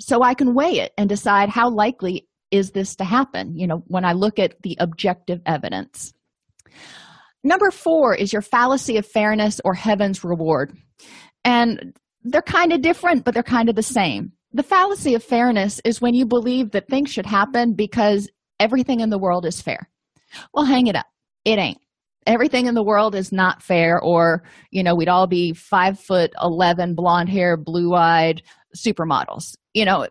so 0.00 0.22
I 0.22 0.34
can 0.34 0.54
weigh 0.54 0.80
it 0.80 0.92
and 0.98 1.08
decide 1.08 1.48
how 1.48 1.70
likely 1.70 2.26
is 2.50 2.72
this 2.72 2.96
to 2.96 3.04
happen, 3.04 3.56
you 3.56 3.66
know, 3.66 3.84
when 3.86 4.04
I 4.04 4.12
look 4.12 4.38
at 4.38 4.60
the 4.62 4.76
objective 4.80 5.40
evidence. 5.46 6.12
Number 7.44 7.70
four 7.70 8.14
is 8.14 8.32
your 8.32 8.42
fallacy 8.42 8.96
of 8.96 9.06
fairness 9.06 9.60
or 9.64 9.74
heaven's 9.74 10.24
reward. 10.24 10.76
And 11.44 11.96
they're 12.24 12.42
kind 12.42 12.72
of 12.72 12.82
different, 12.82 13.24
but 13.24 13.34
they're 13.34 13.42
kind 13.42 13.68
of 13.68 13.76
the 13.76 13.82
same. 13.82 14.32
The 14.52 14.62
fallacy 14.62 15.14
of 15.14 15.22
fairness 15.22 15.80
is 15.84 16.00
when 16.00 16.14
you 16.14 16.26
believe 16.26 16.72
that 16.72 16.88
things 16.88 17.10
should 17.10 17.26
happen 17.26 17.74
because 17.74 18.28
everything 18.58 19.00
in 19.00 19.10
the 19.10 19.18
world 19.18 19.46
is 19.46 19.62
fair. 19.62 19.88
Well, 20.52 20.64
hang 20.64 20.86
it 20.88 20.96
up. 20.96 21.06
it 21.44 21.58
ain't 21.58 21.78
everything 22.28 22.66
in 22.66 22.74
the 22.74 22.84
world 22.84 23.14
is 23.14 23.32
not 23.32 23.62
fair 23.62 23.98
or 24.00 24.42
you 24.70 24.82
know 24.82 24.94
we'd 24.94 25.08
all 25.08 25.26
be 25.26 25.54
five 25.54 25.98
foot 25.98 26.30
11 26.42 26.94
blonde 26.94 27.28
hair 27.28 27.56
blue 27.56 27.94
eyed 27.94 28.42
supermodels 28.76 29.54
you 29.72 29.84
know 29.84 30.06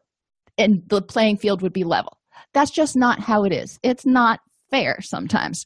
and 0.58 0.82
the 0.88 1.02
playing 1.02 1.38
field 1.38 1.62
would 1.62 1.72
be 1.74 1.84
level 1.84 2.18
that's 2.54 2.72
just 2.72 2.98
not 2.98 3.20
how 3.20 3.44
it 3.44 3.54
is 3.54 3.80
it's 3.84 4.06
not 4.06 4.40
fair 4.70 5.02
sometimes. 5.02 5.66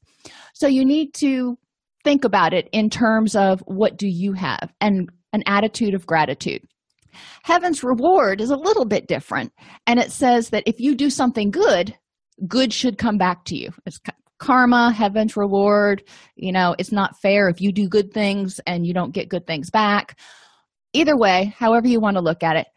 So 0.54 0.68
you 0.68 0.86
need 0.86 1.14
to 1.16 1.58
think 2.04 2.24
about 2.24 2.54
it 2.54 2.70
in 2.72 2.90
terms 2.90 3.36
of 3.36 3.62
what 3.62 3.98
do 3.98 4.08
you 4.08 4.34
have 4.34 4.74
and 4.80 5.10
an 5.34 5.44
attitude 5.46 5.94
of 5.94 6.06
gratitude. 6.06 6.64
Heaven's 7.44 7.84
reward 7.84 8.42
is 8.42 8.50
a 8.50 8.56
little 8.56 8.86
bit 8.86 9.08
different 9.08 9.54
and 9.86 10.00
it 10.00 10.12
says 10.12 10.50
that 10.50 10.64
if 10.66 10.80
you 10.80 10.96
do 10.96 11.10
something 11.10 11.52
good 11.52 11.96
good 12.48 12.74
should 12.74 12.98
come 12.98 13.18
back 13.18 13.46
to 13.46 13.56
you. 13.56 13.72
It's 13.86 14.00
karma 14.40 14.92
heaven's 14.92 15.38
reward 15.38 16.04
you 16.36 16.52
know 16.52 16.76
it's 16.80 16.92
not 16.92 17.20
fair 17.22 17.48
if 17.48 17.62
you 17.62 17.72
do 17.72 17.88
good 17.88 18.12
things 18.12 18.60
and 18.66 18.88
you 18.88 18.94
don't 18.94 19.14
get 19.14 19.30
good 19.30 19.46
things 19.46 19.70
back. 19.70 20.18
Either 20.94 21.18
way 21.18 21.54
however 21.58 21.88
you 21.88 22.00
want 22.00 22.18
to 22.18 22.24
look 22.24 22.44
at 22.44 22.56
it 22.56 22.68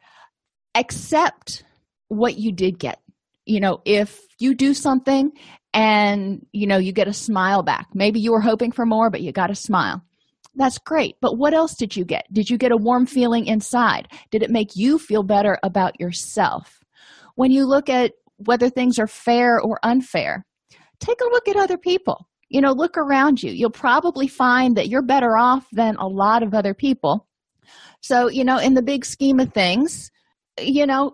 accept 0.74 1.64
what 2.08 2.36
you 2.36 2.52
did 2.52 2.78
get 2.78 3.00
you 3.46 3.60
know 3.60 3.80
if 3.84 4.20
you 4.38 4.54
do 4.54 4.74
something 4.74 5.32
and 5.72 6.44
you 6.52 6.66
know 6.66 6.78
you 6.78 6.92
get 6.92 7.08
a 7.08 7.12
smile 7.12 7.62
back. 7.62 7.88
Maybe 7.94 8.20
you 8.20 8.32
were 8.32 8.40
hoping 8.40 8.72
for 8.72 8.86
more 8.86 9.10
but 9.10 9.22
you 9.22 9.32
got 9.32 9.50
a 9.50 9.54
smile. 9.54 10.02
That's 10.56 10.78
great. 10.78 11.16
But 11.20 11.36
what 11.36 11.52
else 11.52 11.74
did 11.74 11.96
you 11.96 12.04
get? 12.04 12.32
Did 12.32 12.48
you 12.48 12.56
get 12.58 12.70
a 12.70 12.76
warm 12.76 13.06
feeling 13.06 13.46
inside? 13.46 14.08
Did 14.30 14.42
it 14.42 14.50
make 14.50 14.76
you 14.76 14.98
feel 14.98 15.24
better 15.24 15.58
about 15.64 15.98
yourself? 15.98 16.78
When 17.34 17.50
you 17.50 17.66
look 17.66 17.88
at 17.88 18.12
whether 18.36 18.70
things 18.70 18.98
are 18.98 19.08
fair 19.08 19.60
or 19.60 19.80
unfair 19.82 20.44
take 21.00 21.20
a 21.20 21.30
look 21.30 21.48
at 21.48 21.56
other 21.56 21.78
people. 21.78 22.28
You 22.48 22.60
know 22.60 22.72
look 22.72 22.96
around 22.96 23.42
you. 23.42 23.50
You'll 23.50 23.70
probably 23.70 24.28
find 24.28 24.76
that 24.76 24.88
you're 24.88 25.02
better 25.02 25.36
off 25.36 25.66
than 25.72 25.96
a 25.96 26.06
lot 26.06 26.42
of 26.42 26.54
other 26.54 26.74
people. 26.74 27.26
So 28.00 28.28
you 28.28 28.44
know 28.44 28.58
in 28.58 28.74
the 28.74 28.82
big 28.82 29.04
scheme 29.04 29.40
of 29.40 29.52
things 29.52 30.10
you 30.60 30.86
know 30.86 31.12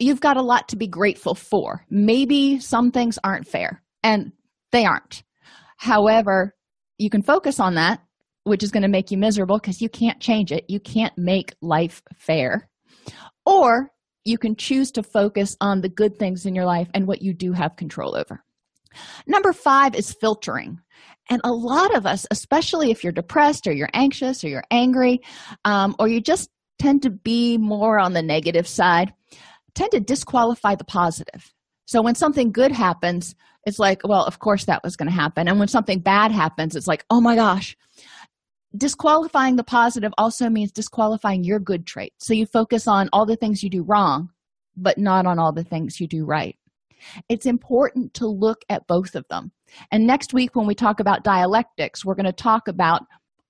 you've 0.00 0.20
got 0.20 0.36
a 0.36 0.42
lot 0.42 0.68
to 0.68 0.76
be 0.76 0.86
grateful 0.86 1.34
for. 1.34 1.84
Maybe 1.90 2.58
some 2.58 2.90
things 2.90 3.18
aren't 3.22 3.46
fair 3.46 3.82
and 4.02 4.32
they 4.72 4.84
aren't. 4.84 5.22
However 5.76 6.54
you 6.98 7.10
can 7.10 7.22
focus 7.22 7.60
on 7.60 7.74
that 7.76 8.00
which 8.44 8.62
is 8.62 8.70
going 8.70 8.82
to 8.82 8.88
make 8.88 9.10
you 9.10 9.18
miserable 9.18 9.58
because 9.58 9.82
you 9.82 9.88
can't 9.88 10.20
change 10.20 10.52
it. 10.52 10.64
You 10.68 10.80
can't 10.80 11.16
make 11.16 11.54
life 11.60 12.02
fair. 12.16 12.68
Or 13.44 13.90
you 14.24 14.38
can 14.38 14.56
choose 14.56 14.90
to 14.92 15.02
focus 15.02 15.56
on 15.60 15.80
the 15.80 15.88
good 15.88 16.18
things 16.18 16.46
in 16.46 16.54
your 16.54 16.64
life 16.64 16.88
and 16.94 17.06
what 17.06 17.22
you 17.22 17.34
do 17.34 17.52
have 17.52 17.76
control 17.76 18.16
over. 18.16 18.42
Number 19.26 19.52
five 19.52 19.94
is 19.94 20.16
filtering. 20.20 20.80
And 21.28 21.40
a 21.44 21.52
lot 21.52 21.94
of 21.94 22.06
us 22.06 22.26
especially 22.30 22.90
if 22.90 23.04
you're 23.04 23.12
depressed 23.12 23.66
or 23.66 23.72
you're 23.72 23.90
anxious 23.92 24.42
or 24.42 24.48
you're 24.48 24.64
angry 24.70 25.20
um, 25.64 25.94
or 25.98 26.08
you 26.08 26.20
just 26.20 26.50
tend 26.78 27.02
to 27.02 27.10
be 27.10 27.56
more 27.56 27.98
on 27.98 28.14
the 28.14 28.22
negative 28.22 28.66
side 28.66 29.12
tend 29.74 29.92
to 29.92 30.00
disqualify 30.00 30.74
the 30.74 30.84
positive. 30.84 31.52
So 31.86 32.02
when 32.02 32.14
something 32.14 32.52
good 32.52 32.72
happens 32.72 33.34
it's 33.66 33.78
like 33.78 34.00
well 34.04 34.24
of 34.24 34.38
course 34.38 34.64
that 34.64 34.82
was 34.82 34.96
going 34.96 35.08
to 35.08 35.14
happen. 35.14 35.48
And 35.48 35.58
when 35.58 35.68
something 35.68 36.00
bad 36.00 36.32
happens 36.32 36.76
it's 36.76 36.86
like 36.86 37.04
oh 37.10 37.20
my 37.20 37.34
gosh. 37.34 37.76
Disqualifying 38.76 39.56
the 39.56 39.64
positive 39.64 40.12
also 40.16 40.48
means 40.48 40.70
disqualifying 40.70 41.42
your 41.42 41.58
good 41.58 41.86
trait 41.86 42.12
so 42.18 42.32
you 42.32 42.46
focus 42.46 42.86
on 42.86 43.08
all 43.12 43.26
the 43.26 43.36
things 43.36 43.62
you 43.62 43.70
do 43.70 43.82
wrong 43.82 44.30
but 44.76 44.96
not 44.96 45.26
on 45.26 45.38
all 45.38 45.52
the 45.52 45.64
things 45.64 46.00
you 46.00 46.06
do 46.06 46.24
right. 46.24 46.56
It's 47.28 47.46
important 47.46 48.14
to 48.14 48.26
look 48.26 48.62
at 48.68 48.86
both 48.86 49.14
of 49.14 49.26
them. 49.28 49.52
And 49.90 50.06
next 50.06 50.32
week 50.32 50.54
when 50.54 50.66
we 50.66 50.74
talk 50.74 51.00
about 51.00 51.24
dialectics 51.24 52.04
we're 52.04 52.14
going 52.14 52.26
to 52.26 52.32
talk 52.32 52.68
about 52.68 53.02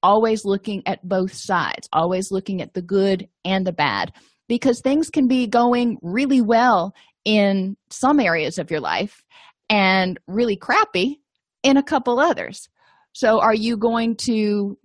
always 0.02 0.44
looking 0.44 0.82
at 0.86 1.06
both 1.06 1.34
sides 1.34 1.88
always 1.92 2.30
looking 2.30 2.62
at 2.62 2.72
the 2.72 2.82
good 2.82 3.28
and 3.44 3.66
the 3.66 3.72
bad 3.72 4.12
because 4.50 4.80
things 4.80 5.10
can 5.10 5.28
be 5.28 5.46
going 5.46 5.96
really 6.02 6.40
well 6.40 6.92
in 7.24 7.76
some 7.88 8.18
areas 8.18 8.58
of 8.58 8.68
your 8.68 8.80
life 8.80 9.22
and 9.68 10.18
really 10.26 10.56
crappy 10.56 11.20
in 11.62 11.76
a 11.76 11.84
couple 11.84 12.18
others. 12.18 12.68
So 13.12 13.40
are 13.40 13.54
you 13.54 13.76
going 13.76 14.16
to 14.22 14.76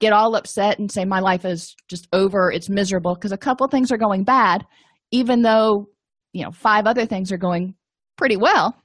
get 0.00 0.12
all 0.12 0.36
upset 0.36 0.78
and 0.78 0.92
say 0.92 1.06
my 1.06 1.20
life 1.20 1.46
is 1.46 1.74
just 1.88 2.08
over 2.12 2.52
it's 2.52 2.68
miserable 2.68 3.14
because 3.14 3.32
a 3.32 3.38
couple 3.38 3.66
things 3.68 3.90
are 3.90 3.96
going 3.96 4.24
bad 4.24 4.66
even 5.10 5.42
though 5.42 5.88
you 6.34 6.44
know 6.44 6.50
five 6.50 6.86
other 6.86 7.06
things 7.06 7.32
are 7.32 7.38
going 7.38 7.74
pretty 8.18 8.36
well? 8.36 8.76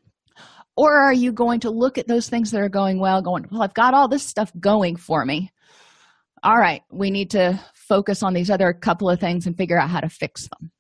Or 0.78 0.98
are 0.98 1.14
you 1.14 1.34
going 1.34 1.60
to 1.62 1.70
look 1.72 1.98
at 1.98 2.08
those 2.08 2.30
things 2.30 2.52
that 2.52 2.62
are 2.62 2.70
going 2.70 3.02
well 3.02 3.22
going 3.22 3.48
well 3.52 3.64
i've 3.64 3.74
got 3.74 3.94
all 3.94 4.08
this 4.08 4.24
stuff 4.24 4.50
going 4.62 4.96
for 4.96 5.26
me. 5.26 5.52
All 6.42 6.56
right 6.56 6.84
we 6.90 7.12
need 7.12 7.32
to 7.32 7.60
focus 7.88 8.24
on 8.24 8.34
these 8.34 8.50
other 8.50 8.74
couple 8.74 9.10
of 9.10 9.20
things 9.20 9.46
and 9.46 9.58
figure 9.58 9.80
out 9.80 9.90
how 9.90 10.00
to 10.00 10.10
fix 10.10 10.48
them. 10.50 10.72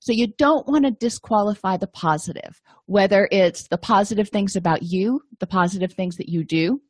So 0.00 0.12
you 0.12 0.28
don't 0.36 0.66
want 0.66 0.84
to 0.84 0.90
disqualify 0.90 1.76
the 1.76 1.86
positive 1.86 2.60
whether 2.86 3.28
it's 3.30 3.68
the 3.68 3.78
positive 3.78 4.28
things 4.28 4.56
about 4.56 4.82
you 4.82 5.20
the 5.38 5.46
positive 5.46 5.92
things 5.92 6.16
that 6.16 6.28
you 6.28 6.44
do. 6.44 6.80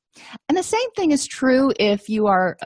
And 0.49 0.57
the 0.57 0.63
same 0.63 0.91
thing 0.97 1.11
is 1.11 1.27
true 1.27 1.73
if 1.79 2.09
you 2.09 2.27
are 2.27 2.57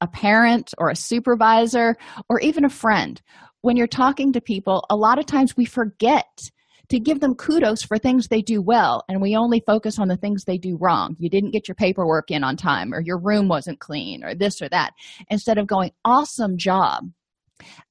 a 0.00 0.06
parent 0.06 0.72
or 0.78 0.88
a 0.88 0.96
supervisor 0.96 1.96
or 2.28 2.40
even 2.40 2.64
a 2.64 2.70
friend. 2.70 3.20
When 3.62 3.76
you're 3.76 3.88
talking 3.88 4.32
to 4.32 4.40
people 4.40 4.84
a 4.88 4.96
lot 4.96 5.18
of 5.18 5.26
times 5.26 5.56
we 5.56 5.64
forget 5.64 6.50
to 6.90 6.98
give 6.98 7.20
them 7.20 7.34
kudos 7.34 7.82
for 7.82 7.98
things 7.98 8.28
they 8.28 8.40
do 8.40 8.62
well 8.62 9.04
and 9.08 9.20
we 9.20 9.36
only 9.36 9.62
focus 9.66 9.98
on 9.98 10.08
the 10.08 10.16
things 10.16 10.44
they 10.44 10.58
do 10.58 10.76
wrong. 10.80 11.16
You 11.18 11.28
didn't 11.28 11.50
get 11.50 11.68
your 11.68 11.74
paperwork 11.74 12.30
in 12.30 12.42
on 12.42 12.56
time 12.56 12.94
or 12.94 13.00
your 13.00 13.18
room 13.18 13.48
wasn't 13.48 13.80
clean 13.80 14.24
or 14.24 14.34
this 14.34 14.62
or 14.62 14.68
that. 14.70 14.92
Instead 15.28 15.58
of 15.58 15.66
going 15.66 15.92
awesome 16.04 16.56
job. 16.56 17.04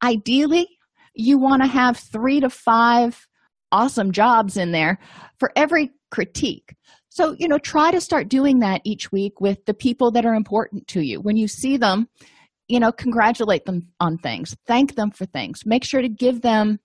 Ideally 0.03 0.67
you 1.13 1.37
want 1.37 1.63
to 1.63 1.67
have 1.67 1.97
three 1.97 2.39
to 2.39 2.49
five 2.49 3.27
awesome 3.71 4.11
jobs 4.11 4.55
in 4.55 4.71
there 4.71 4.99
for 5.39 5.51
every 5.55 5.91
critique. 6.11 6.75
So 7.09 7.35
you 7.37 7.47
know 7.47 7.59
try 7.59 7.91
to 7.91 8.01
start 8.01 8.29
doing 8.29 8.59
that 8.59 8.81
each 8.83 9.11
week 9.11 9.39
with 9.39 9.63
the 9.65 9.73
people 9.73 10.11
that 10.11 10.25
are 10.25 10.35
important 10.35 10.87
to 10.89 11.01
you. 11.01 11.21
When 11.21 11.37
you 11.37 11.47
see 11.47 11.77
them 11.77 12.07
you 12.67 12.79
know 12.79 12.91
congratulate 12.91 13.65
them 13.65 13.89
on 13.99 14.17
things. 14.17 14.55
Thank 14.65 14.95
them 14.95 15.11
for 15.11 15.25
things. 15.25 15.61
Make 15.65 15.83
sure 15.83 16.01
to 16.01 16.09
give 16.09 16.41
them 16.41 16.79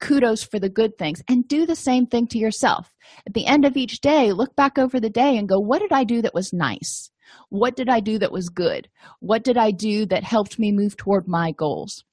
kudos 0.00 0.42
for 0.42 0.58
the 0.58 0.68
good 0.68 0.96
things 0.98 1.22
and 1.28 1.46
do 1.46 1.66
the 1.66 1.76
same 1.76 2.06
thing 2.06 2.26
to 2.28 2.38
yourself. 2.38 2.92
At 3.26 3.34
the 3.34 3.46
end 3.46 3.64
of 3.64 3.76
each 3.76 4.00
day 4.00 4.32
look 4.32 4.54
back 4.56 4.78
over 4.78 4.98
the 4.98 5.10
day 5.10 5.36
and 5.36 5.48
go 5.48 5.58
what 5.58 5.80
did 5.80 5.92
i 5.92 6.04
do 6.04 6.22
that 6.22 6.34
was 6.34 6.52
nice? 6.52 7.10
What 7.48 7.76
did 7.76 7.88
i 7.88 8.00
do 8.00 8.18
that 8.18 8.32
was 8.32 8.48
good? 8.48 8.88
What 9.20 9.44
did 9.44 9.56
i 9.56 9.70
do 9.70 10.06
that 10.06 10.24
helped 10.24 10.58
me 10.58 10.72
move 10.72 10.96
toward 10.96 11.28
my 11.28 11.52
goals? 11.52 12.04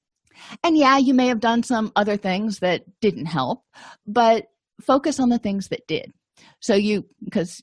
And 0.63 0.77
yeah 0.77 0.97
you 0.97 1.13
may 1.13 1.27
have 1.27 1.39
done 1.39 1.63
some 1.63 1.91
other 1.95 2.17
things 2.17 2.59
that 2.59 2.83
didn't 3.01 3.25
help 3.25 3.63
but 4.05 4.45
focus 4.81 5.19
on 5.19 5.29
the 5.29 5.39
things 5.39 5.69
that 5.69 5.87
did. 5.87 6.11
So 6.59 6.75
you 6.75 7.05
because 7.23 7.61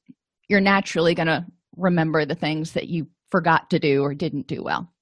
you're 0.49 0.61
naturally 0.61 1.14
going 1.14 1.28
to 1.28 1.47
remember 1.76 2.25
the 2.25 2.35
things 2.35 2.73
that 2.73 2.88
you 2.88 3.07
forgot 3.31 3.71
to 3.71 3.78
do 3.78 4.02
or 4.02 4.14
didn't 4.14 4.47
do 4.47 4.62
well 4.62 4.94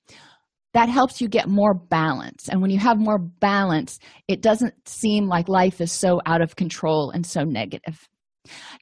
that 0.75 0.89
helps 0.89 1.21
you 1.21 1.29
get 1.29 1.49
more 1.49 1.75
balance. 1.75 2.49
And 2.49 2.61
when 2.63 2.71
you 2.71 2.79
have 2.79 2.99
more 2.99 3.19
balance 3.19 3.99
it 4.29 4.41
doesn't 4.41 4.75
seem 4.89 5.29
like 5.29 5.49
life 5.49 5.81
is 5.81 5.93
so 5.93 6.21
out 6.27 6.41
of 6.41 6.57
control 6.57 7.11
and 7.11 7.27
so 7.27 7.45
negative. 7.45 8.09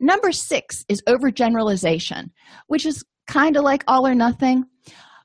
Number 0.01 0.33
six 0.33 0.85
is 0.89 1.03
overgeneralization 1.09 2.31
which 2.67 2.87
is 2.87 3.05
kind 3.27 3.57
of 3.57 3.65
like 3.65 3.85
all 3.87 4.07
or 4.07 4.15
nothing 4.15 4.65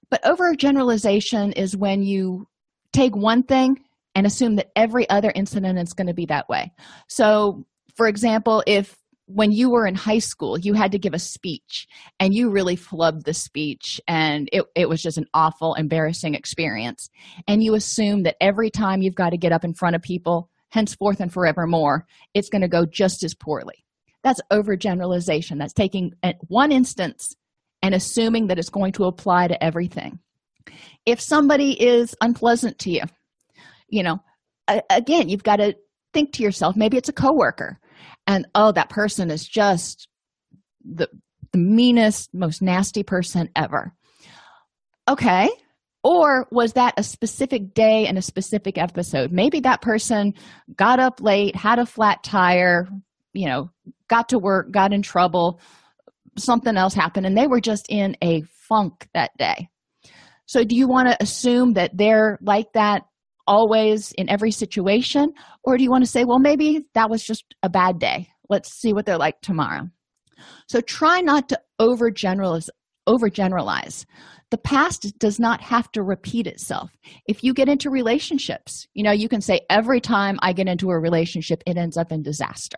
but 0.09 0.23
overgeneralization 0.23 1.53
is 1.57 1.75
when 1.75 2.03
you 2.03 2.47
take 2.93 3.15
one 3.15 3.43
thing 3.43 3.81
and 4.13 4.25
assume 4.25 4.55
that 4.55 4.71
every 4.75 5.09
other 5.09 5.31
incident 5.35 5.79
is 5.79 5.93
going 5.93 6.07
to 6.07 6.13
be 6.13 6.25
that 6.27 6.47
way. 6.47 6.71
So 7.07 7.65
for 7.95 8.07
example 8.07 8.63
if 8.67 8.95
when 9.27 9.51
you 9.51 9.69
were 9.69 9.87
in 9.87 9.95
high 9.95 10.19
school 10.19 10.57
you 10.57 10.73
had 10.73 10.91
to 10.91 10.99
give 10.99 11.13
a 11.13 11.19
speech 11.19 11.87
and 12.19 12.33
you 12.33 12.49
really 12.49 12.77
flubbed 12.77 13.23
the 13.23 13.33
speech 13.33 13.99
and 14.07 14.49
it, 14.53 14.65
it 14.75 14.87
was 14.87 15.01
just 15.01 15.17
an 15.17 15.25
awful 15.33 15.73
embarrassing 15.75 16.35
experience. 16.35 17.09
And 17.47 17.63
you 17.63 17.75
assume 17.75 18.23
that 18.23 18.37
every 18.39 18.69
time 18.69 19.01
you've 19.01 19.15
got 19.15 19.31
to 19.31 19.37
get 19.37 19.51
up 19.51 19.63
in 19.63 19.73
front 19.73 19.95
of 19.95 20.01
people 20.01 20.49
henceforth 20.69 21.19
and 21.19 21.31
forevermore 21.31 22.05
it's 22.33 22.49
going 22.49 22.61
to 22.61 22.67
go 22.67 22.85
just 22.85 23.23
as 23.23 23.33
poorly. 23.33 23.85
That's 24.23 24.41
overgeneralization. 24.51 25.59
That's 25.59 25.73
taking 25.73 26.13
uh, 26.23 26.33
one 26.47 26.71
instance 26.71 27.35
and 27.81 27.93
assuming 27.93 28.47
that 28.47 28.57
it's 28.57 28.69
going 28.69 28.93
to 28.93 29.05
apply 29.05 29.47
to 29.47 29.63
everything. 29.63 30.19
If 31.05 31.21
somebody 31.21 31.71
is 31.79 32.15
unpleasant 32.21 32.79
to 32.79 32.91
you 32.91 33.03
you 33.89 34.03
know 34.03 34.19
again 34.89 35.29
you've 35.29 35.43
got 35.43 35.57
to 35.57 35.75
think 36.13 36.33
to 36.33 36.43
yourself 36.43 36.75
maybe 36.75 36.97
it's 36.97 37.09
a 37.09 37.13
coworker 37.13 37.79
and 38.27 38.47
oh 38.55 38.71
that 38.71 38.89
person 38.89 39.31
is 39.31 39.47
just 39.47 40.07
the, 40.83 41.09
the 41.51 41.57
meanest 41.57 42.33
most 42.33 42.61
nasty 42.61 43.03
person 43.03 43.49
ever. 43.55 43.93
Okay. 45.07 45.49
Or 46.03 46.47
was 46.51 46.73
that 46.73 46.93
a 46.97 47.03
specific 47.03 47.73
day 47.73 48.05
and 48.05 48.17
a 48.17 48.21
specific 48.21 48.77
episode? 48.77 49.31
Maybe 49.31 49.61
that 49.61 49.81
person 49.81 50.33
got 50.75 50.99
up 50.99 51.19
late 51.21 51.55
had 51.55 51.79
a 51.79 51.85
flat 51.85 52.23
tire 52.23 52.87
you 53.33 53.47
know 53.47 53.69
got 54.07 54.29
to 54.29 54.39
work 54.39 54.71
got 54.71 54.93
in 54.93 55.01
trouble. 55.01 55.59
Something 56.37 56.77
else 56.77 56.93
happened 56.93 57.25
and 57.25 57.37
they 57.37 57.47
were 57.47 57.61
just 57.61 57.85
in 57.89 58.17
a 58.23 58.43
funk 58.67 59.07
that 59.13 59.31
day. 59.37 59.69
So 60.47 60.63
do 60.63 60.75
you 60.75 60.87
want 60.87 61.09
to 61.09 61.21
assume 61.21 61.73
that 61.73 61.95
they're 61.95 62.37
like 62.41 62.73
that 62.73 63.03
always 63.47 64.11
in 64.13 64.29
every 64.29 64.51
situation? 64.51 65.33
Or 65.63 65.77
do 65.77 65.83
you 65.83 65.91
want 65.91 66.03
to 66.03 66.09
say 66.09 66.23
well 66.25 66.39
maybe 66.39 66.85
that 66.93 67.09
was 67.09 67.23
just 67.23 67.43
a 67.63 67.69
bad 67.69 67.99
day. 67.99 68.29
Let's 68.49 68.71
see 68.73 68.93
what 68.93 69.05
they're 69.05 69.17
like 69.17 69.41
tomorrow. 69.41 69.89
So 70.67 70.81
try 70.81 71.21
not 71.21 71.49
to 71.49 71.59
overgeneralize 71.79 72.69
overgeneralize. 73.07 74.05
The 74.49 74.57
past 74.57 75.19
does 75.19 75.39
not 75.39 75.61
have 75.61 75.91
to 75.91 76.01
repeat 76.01 76.47
itself. 76.47 76.89
If 77.27 77.43
you 77.43 77.53
get 77.53 77.69
into 77.69 77.89
relationships 77.89 78.87
you 78.93 79.03
know 79.03 79.11
you 79.11 79.29
can 79.29 79.41
say 79.41 79.61
every 79.69 80.01
time 80.01 80.37
i 80.41 80.53
get 80.53 80.67
into 80.67 80.89
a 80.89 80.99
relationship 80.99 81.61
it 81.65 81.77
ends 81.77 81.97
up 81.97 82.11
in 82.11 82.23
disaster. 82.23 82.77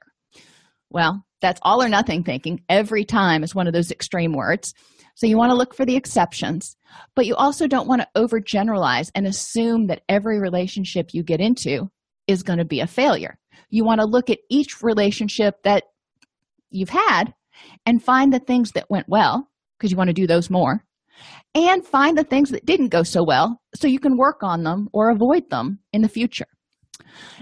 Well 0.89 1.23
that's 1.41 1.59
all 1.63 1.83
or 1.83 1.89
nothing 1.89 2.23
thinking. 2.23 2.61
Every 2.67 3.05
time 3.05 3.43
is 3.43 3.53
one 3.53 3.67
of 3.67 3.73
those 3.73 3.91
extreme 3.91 4.33
words 4.33 4.73
so 5.17 5.25
you 5.25 5.37
want 5.37 5.49
to 5.49 5.57
look 5.57 5.73
for 5.73 5.85
the 5.85 5.95
exceptions 5.95 6.77
but 7.15 7.25
you 7.25 7.35
also 7.35 7.67
don't 7.67 7.87
want 7.87 8.01
to 8.01 8.07
overgeneralize 8.15 9.09
and 9.15 9.25
assume 9.25 9.87
that 9.87 10.03
every 10.07 10.39
relationship 10.39 11.13
you 11.13 11.23
get 11.23 11.41
into 11.41 11.89
is 12.27 12.43
going 12.43 12.59
to 12.59 12.65
be 12.65 12.81
a 12.81 12.87
failure. 12.87 13.37
You 13.69 13.83
want 13.83 14.01
to 14.01 14.07
look 14.07 14.29
at 14.29 14.39
each 14.49 14.83
relationship 14.83 15.55
that 15.63 15.83
you've 16.69 16.89
had 16.89 17.33
and 17.85 18.03
find 18.03 18.31
the 18.31 18.39
things 18.39 18.73
that 18.73 18.89
went 18.89 19.07
well 19.09 19.49
because 19.77 19.91
you 19.91 19.97
want 19.97 20.09
to 20.09 20.13
do 20.13 20.27
those 20.27 20.49
more 20.49 20.83
and 21.55 21.85
find 21.85 22.17
the 22.17 22.23
things 22.23 22.51
that 22.51 22.65
didn't 22.65 22.89
go 22.89 23.01
so 23.03 23.23
well 23.23 23.59
so 23.73 23.87
you 23.87 23.99
can 23.99 24.17
work 24.17 24.43
on 24.43 24.63
them 24.63 24.87
or 24.93 25.09
avoid 25.09 25.49
them 25.49 25.79
in 25.93 26.01
the 26.01 26.09
future 26.09 26.45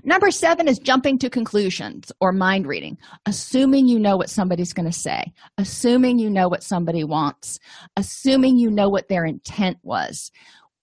Number 0.04 0.32
seven 0.32 0.68
is 0.68 0.80
jumping 0.80 1.18
to 1.20 1.30
conclusions 1.30 2.12
or 2.20 2.32
mind 2.32 2.68
reading, 2.68 2.98
assuming 3.26 3.88
you 3.88 4.00
know 4.00 4.18
what 4.18 4.30
somebody's 4.30 4.74
going 4.74 4.90
to 4.90 4.98
say, 4.98 5.34
assuming 5.58 6.20
you 6.20 6.30
know 6.30 6.48
what 6.48 6.64
somebody 6.64 7.04
wants, 7.04 7.60
assuming 7.98 8.58
you 8.58 8.70
know 8.70 8.90
what 8.90 9.10
their 9.10 9.26
intent 9.26 9.78
was, 9.84 10.32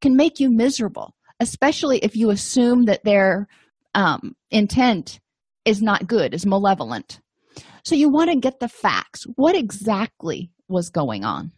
can 0.01 0.17
make 0.17 0.41
you 0.41 0.51
miserable, 0.51 1.15
especially 1.41 1.99
if 1.99 2.17
you 2.17 2.31
assume 2.31 2.85
that 2.87 3.05
their 3.05 3.47
um, 3.95 4.35
intent 4.51 5.21
is 5.65 5.83
not 5.83 6.07
good, 6.07 6.35
is 6.35 6.47
malevolent. 6.47 7.21
So 7.85 7.95
you 7.95 8.09
want 8.09 8.31
to 8.31 8.37
get 8.39 8.61
the 8.61 8.69
facts. 8.69 9.25
What 9.37 9.57
exactly 9.57 10.51
was 10.69 10.91
going 10.91 11.25
on? 11.25 11.53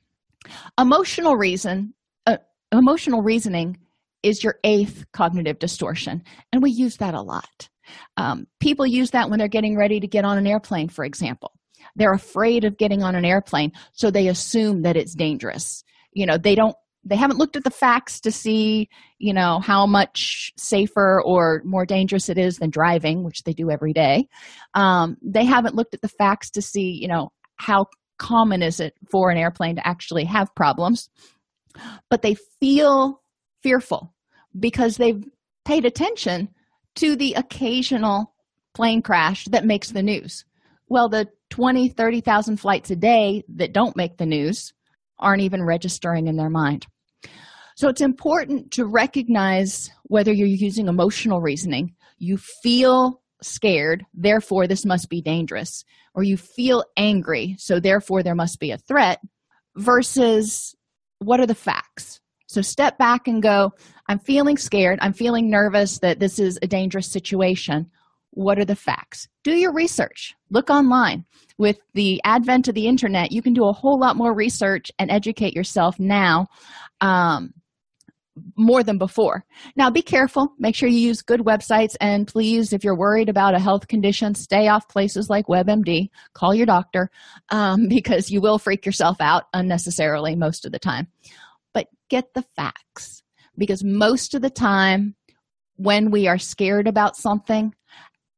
Emotional 0.78 1.36
reason, 1.36 1.94
uh, 2.26 2.38
emotional 2.72 3.22
reasoning 3.22 3.78
is 4.24 4.42
your 4.42 4.58
eighth 4.64 5.04
cognitive 5.12 5.58
distortion. 5.58 6.22
And 6.52 6.62
we 6.62 6.70
use 6.70 6.96
that 6.96 7.14
a 7.14 7.22
lot. 7.22 7.68
Um, 8.16 8.46
people 8.60 8.86
use 8.86 9.10
that 9.10 9.28
when 9.28 9.38
they're 9.38 9.48
getting 9.48 9.76
ready 9.76 10.00
to 10.00 10.06
get 10.06 10.24
on 10.24 10.38
an 10.38 10.46
airplane 10.46 10.88
for 10.88 11.04
example. 11.04 11.52
They're 11.96 12.12
afraid 12.14 12.64
of 12.64 12.78
getting 12.78 13.02
on 13.02 13.14
an 13.14 13.24
airplane 13.24 13.72
so 13.92 14.10
they 14.10 14.28
assume 14.28 14.82
that 14.82 14.96
it's 14.96 15.14
dangerous. 15.14 15.84
You 16.12 16.26
know 16.26 16.38
they 16.38 16.54
don't 16.54 16.76
they 17.06 17.16
haven't 17.16 17.36
looked 17.36 17.56
at 17.56 17.64
the 17.64 17.70
facts 17.70 18.20
to 18.20 18.32
see 18.32 18.88
you 19.18 19.34
know 19.34 19.60
how 19.60 19.86
much 19.86 20.52
safer 20.56 21.20
or 21.22 21.60
more 21.64 21.84
dangerous 21.84 22.28
it 22.28 22.38
is 22.38 22.56
than 22.58 22.70
driving 22.70 23.22
which 23.22 23.42
they 23.42 23.52
do 23.52 23.70
every 23.70 23.92
day. 23.92 24.28
Um, 24.72 25.16
they 25.22 25.44
haven't 25.44 25.74
looked 25.74 25.94
at 25.94 26.00
the 26.00 26.08
facts 26.08 26.50
to 26.52 26.62
see 26.62 26.92
you 26.92 27.08
know 27.08 27.30
how 27.56 27.86
common 28.18 28.62
is 28.62 28.80
it 28.80 28.94
for 29.10 29.30
an 29.30 29.36
airplane 29.36 29.76
to 29.76 29.86
actually 29.86 30.24
have 30.24 30.54
problems. 30.54 31.10
But 32.08 32.22
they 32.22 32.36
feel 32.60 33.20
fearful 33.62 34.13
because 34.58 34.96
they've 34.96 35.24
paid 35.64 35.84
attention 35.84 36.48
to 36.96 37.16
the 37.16 37.34
occasional 37.34 38.34
plane 38.74 39.02
crash 39.02 39.44
that 39.46 39.64
makes 39.64 39.90
the 39.90 40.02
news. 40.02 40.44
Well, 40.88 41.08
the 41.08 41.28
20, 41.50 41.88
30,000 41.88 42.58
flights 42.58 42.90
a 42.90 42.96
day 42.96 43.44
that 43.56 43.72
don't 43.72 43.96
make 43.96 44.16
the 44.16 44.26
news 44.26 44.72
aren't 45.18 45.42
even 45.42 45.62
registering 45.62 46.26
in 46.26 46.36
their 46.36 46.50
mind. 46.50 46.86
So 47.76 47.88
it's 47.88 48.00
important 48.00 48.72
to 48.72 48.86
recognize 48.86 49.90
whether 50.04 50.32
you're 50.32 50.46
using 50.46 50.88
emotional 50.88 51.40
reasoning. 51.40 51.94
You 52.18 52.36
feel 52.36 53.20
scared, 53.42 54.04
therefore, 54.14 54.66
this 54.66 54.84
must 54.84 55.08
be 55.08 55.20
dangerous, 55.20 55.84
or 56.14 56.22
you 56.22 56.36
feel 56.36 56.84
angry, 56.96 57.56
so 57.58 57.80
therefore, 57.80 58.22
there 58.22 58.34
must 58.34 58.60
be 58.60 58.70
a 58.70 58.78
threat, 58.78 59.20
versus 59.76 60.74
what 61.18 61.40
are 61.40 61.46
the 61.46 61.54
facts? 61.54 62.20
So 62.46 62.62
step 62.62 62.98
back 62.98 63.26
and 63.26 63.42
go, 63.42 63.72
I'm 64.08 64.18
feeling 64.18 64.56
scared. 64.56 64.98
I'm 65.02 65.12
feeling 65.12 65.50
nervous 65.50 65.98
that 66.00 66.20
this 66.20 66.38
is 66.38 66.58
a 66.62 66.66
dangerous 66.66 67.06
situation. 67.06 67.90
What 68.30 68.58
are 68.58 68.64
the 68.64 68.76
facts? 68.76 69.28
Do 69.44 69.52
your 69.52 69.72
research. 69.72 70.34
Look 70.50 70.70
online. 70.70 71.24
With 71.56 71.78
the 71.94 72.20
advent 72.24 72.68
of 72.68 72.74
the 72.74 72.86
internet, 72.86 73.32
you 73.32 73.42
can 73.42 73.54
do 73.54 73.64
a 73.64 73.72
whole 73.72 73.98
lot 73.98 74.16
more 74.16 74.34
research 74.34 74.90
and 74.98 75.10
educate 75.10 75.54
yourself 75.54 76.00
now 76.00 76.48
um, 77.00 77.54
more 78.56 78.82
than 78.82 78.98
before. 78.98 79.44
Now, 79.76 79.88
be 79.88 80.02
careful. 80.02 80.52
Make 80.58 80.74
sure 80.74 80.88
you 80.88 80.98
use 80.98 81.22
good 81.22 81.40
websites. 81.40 81.94
And 82.00 82.26
please, 82.26 82.72
if 82.72 82.82
you're 82.82 82.98
worried 82.98 83.28
about 83.28 83.54
a 83.54 83.60
health 83.60 83.86
condition, 83.86 84.34
stay 84.34 84.66
off 84.66 84.88
places 84.88 85.30
like 85.30 85.46
WebMD. 85.46 86.08
Call 86.32 86.54
your 86.54 86.66
doctor 86.66 87.10
um, 87.50 87.86
because 87.88 88.30
you 88.30 88.40
will 88.40 88.58
freak 88.58 88.84
yourself 88.84 89.18
out 89.20 89.44
unnecessarily 89.54 90.34
most 90.34 90.66
of 90.66 90.72
the 90.72 90.78
time 90.80 91.06
but 91.74 91.88
get 92.08 92.32
the 92.32 92.44
facts 92.56 93.22
because 93.56 93.84
most 93.84 94.34
of 94.34 94.42
the 94.42 94.50
time 94.50 95.14
when 95.76 96.10
we 96.10 96.26
are 96.28 96.38
scared 96.38 96.86
about 96.86 97.16
something 97.16 97.74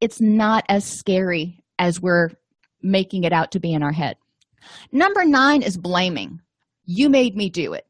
it's 0.00 0.20
not 0.20 0.64
as 0.68 0.85
scary 0.85 1.62
as 1.79 2.00
we're 2.00 2.31
making 2.83 3.24
it 3.24 3.33
out 3.33 3.52
to 3.52 3.61
be 3.61 3.72
in 3.72 3.83
our 3.83 3.92
head. 3.92 4.16
Number 4.92 5.24
nine 5.24 5.62
is 5.62 5.79
blaming. 5.79 6.40
You 6.85 7.09
made 7.09 7.35
me 7.37 7.50
do 7.50 7.72
it. 7.72 7.87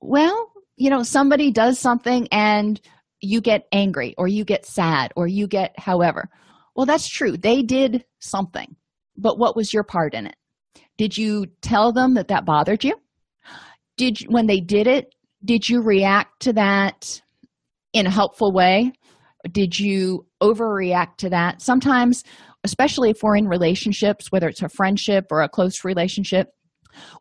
Well 0.00 0.50
you 0.76 0.90
know 0.90 1.02
somebody 1.02 1.50
does 1.50 1.78
something 1.78 2.28
and 2.32 2.80
you 3.20 3.40
get 3.40 3.68
angry 3.72 4.14
or 4.18 4.26
you 4.26 4.44
get 4.44 4.66
sad 4.66 5.12
or 5.16 5.26
you 5.26 5.46
get 5.46 5.78
however. 5.78 6.28
Well 6.74 6.86
that's 6.86 7.08
true. 7.08 7.36
They 7.36 7.62
did 7.62 8.04
something 8.18 8.76
but 9.16 9.38
what 9.38 9.56
was 9.56 9.72
your 9.72 9.84
part 9.84 10.14
in 10.14 10.26
it? 10.26 10.36
Did 10.96 11.16
you 11.16 11.46
tell 11.62 11.92
them 11.92 12.14
that 12.14 12.28
that 12.28 12.44
bothered 12.44 12.84
you? 12.84 12.94
Did 13.96 14.20
you, 14.20 14.28
when 14.28 14.46
they 14.46 14.60
did 14.60 14.86
it 14.86 15.13
did 15.44 15.68
you 15.68 15.82
react 15.82 16.40
to 16.42 16.52
that 16.54 17.20
in 17.92 18.06
a 18.06 18.10
helpful 18.10 18.52
way? 18.52 18.92
Did 19.50 19.78
you 19.78 20.26
overreact 20.42 21.18
to 21.18 21.30
that? 21.30 21.60
Sometimes 21.60 22.24
especially 22.64 23.10
if 23.10 23.22
we're 23.22 23.36
in 23.36 23.46
relationships 23.46 24.32
whether 24.32 24.48
it's 24.48 24.62
a 24.62 24.68
friendship 24.68 25.26
or 25.30 25.42
a 25.42 25.48
close 25.48 25.84
relationship 25.84 26.48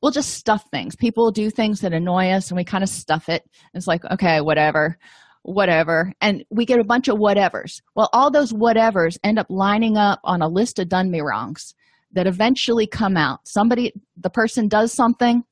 we'll 0.01 0.11
just 0.11 0.35
stuff 0.35 0.63
things. 0.69 0.95
People 0.95 1.31
do 1.31 1.49
things 1.49 1.81
that 1.81 1.93
annoy 1.93 2.29
us 2.29 2.49
and 2.49 2.57
we 2.57 2.63
kind 2.63 2.83
of 2.83 2.89
stuff 2.89 3.27
it. 3.27 3.43
It's 3.73 3.87
like 3.87 4.03
okay 4.05 4.41
whatever 4.41 4.97
whatever. 5.45 6.13
And 6.21 6.45
we 6.49 6.65
get 6.65 6.79
a 6.79 6.85
bunch 6.85 7.09
of 7.09 7.17
whatevers. 7.17 7.81
Well 7.95 8.09
all 8.13 8.31
those 8.31 8.53
whatevers 8.53 9.17
end 9.23 9.37
up 9.37 9.47
lining 9.49 9.97
up 9.97 10.19
on 10.23 10.41
a 10.41 10.47
list 10.47 10.79
of 10.79 10.87
done 10.89 11.11
me 11.11 11.21
wrongs 11.21 11.75
that 12.13 12.27
eventually 12.27 12.87
come 12.87 13.17
out. 13.17 13.47
Somebody 13.47 13.93
the 14.15 14.29
person 14.29 14.67
does 14.67 14.93
something 14.93 15.43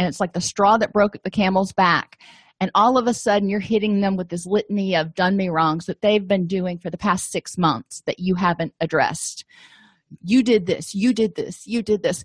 and 0.00 0.08
it's 0.08 0.18
like 0.18 0.32
the 0.32 0.40
straw 0.40 0.78
that 0.78 0.94
broke 0.94 1.22
the 1.22 1.30
camel's 1.30 1.74
back. 1.74 2.18
And 2.58 2.70
all 2.74 2.96
of 2.96 3.06
a 3.06 3.12
sudden 3.12 3.50
you're 3.50 3.60
hitting 3.60 4.00
them 4.00 4.16
with 4.16 4.30
this 4.30 4.46
litany 4.46 4.96
of 4.96 5.14
done 5.14 5.36
me 5.36 5.50
wrongs 5.50 5.84
that 5.84 6.00
they've 6.00 6.26
been 6.26 6.46
doing 6.46 6.78
for 6.78 6.88
the 6.88 6.96
past 6.96 7.30
six 7.30 7.58
months 7.58 8.00
that 8.06 8.18
you 8.18 8.34
haven't 8.34 8.72
addressed. 8.80 9.44
You 10.22 10.42
did 10.42 10.64
this 10.64 10.94
you 10.94 11.12
did 11.12 11.34
this 11.34 11.66
you 11.66 11.82
did 11.82 12.02
this 12.02 12.24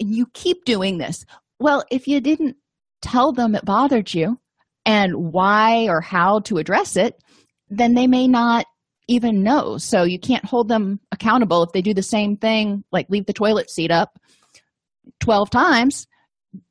and 0.00 0.14
you 0.14 0.28
keep 0.32 0.64
doing 0.64 0.96
this. 0.96 1.26
Well 1.58 1.84
if 1.90 2.08
you 2.08 2.22
didn't 2.22 2.56
tell 3.02 3.32
them 3.32 3.54
it 3.54 3.66
bothered 3.66 4.14
you 4.14 4.40
and 4.86 5.14
why 5.14 5.88
or 5.88 6.00
how 6.00 6.40
to 6.40 6.56
address 6.56 6.96
it 6.96 7.22
then 7.68 7.92
they 7.92 8.06
may 8.06 8.28
not 8.28 8.64
even 9.08 9.42
know. 9.42 9.76
So 9.76 10.04
you 10.04 10.18
can't 10.18 10.44
hold 10.46 10.68
them 10.68 11.00
accountable 11.12 11.62
if 11.64 11.72
they 11.72 11.82
do 11.82 11.92
the 11.92 12.02
same 12.02 12.38
thing 12.38 12.82
like 12.90 13.10
leave 13.10 13.26
the 13.26 13.34
toilet 13.34 13.68
seat 13.68 13.90
up 13.90 14.18
12 15.20 15.50
times 15.50 16.06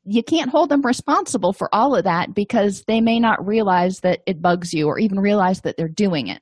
you 0.05 0.23
can't 0.23 0.49
hold 0.49 0.69
them 0.69 0.81
responsible 0.81 1.53
for 1.53 1.73
all 1.73 1.95
of 1.95 2.03
that 2.03 2.33
because 2.33 2.83
they 2.83 2.99
may 3.01 3.19
not 3.19 3.45
realize 3.45 4.01
that 4.01 4.21
it 4.25 4.41
bugs 4.41 4.73
you 4.73 4.87
or 4.87 4.99
even 4.99 5.19
realize 5.19 5.61
that 5.61 5.77
they're 5.77 5.87
doing 5.87 6.27
it. 6.27 6.41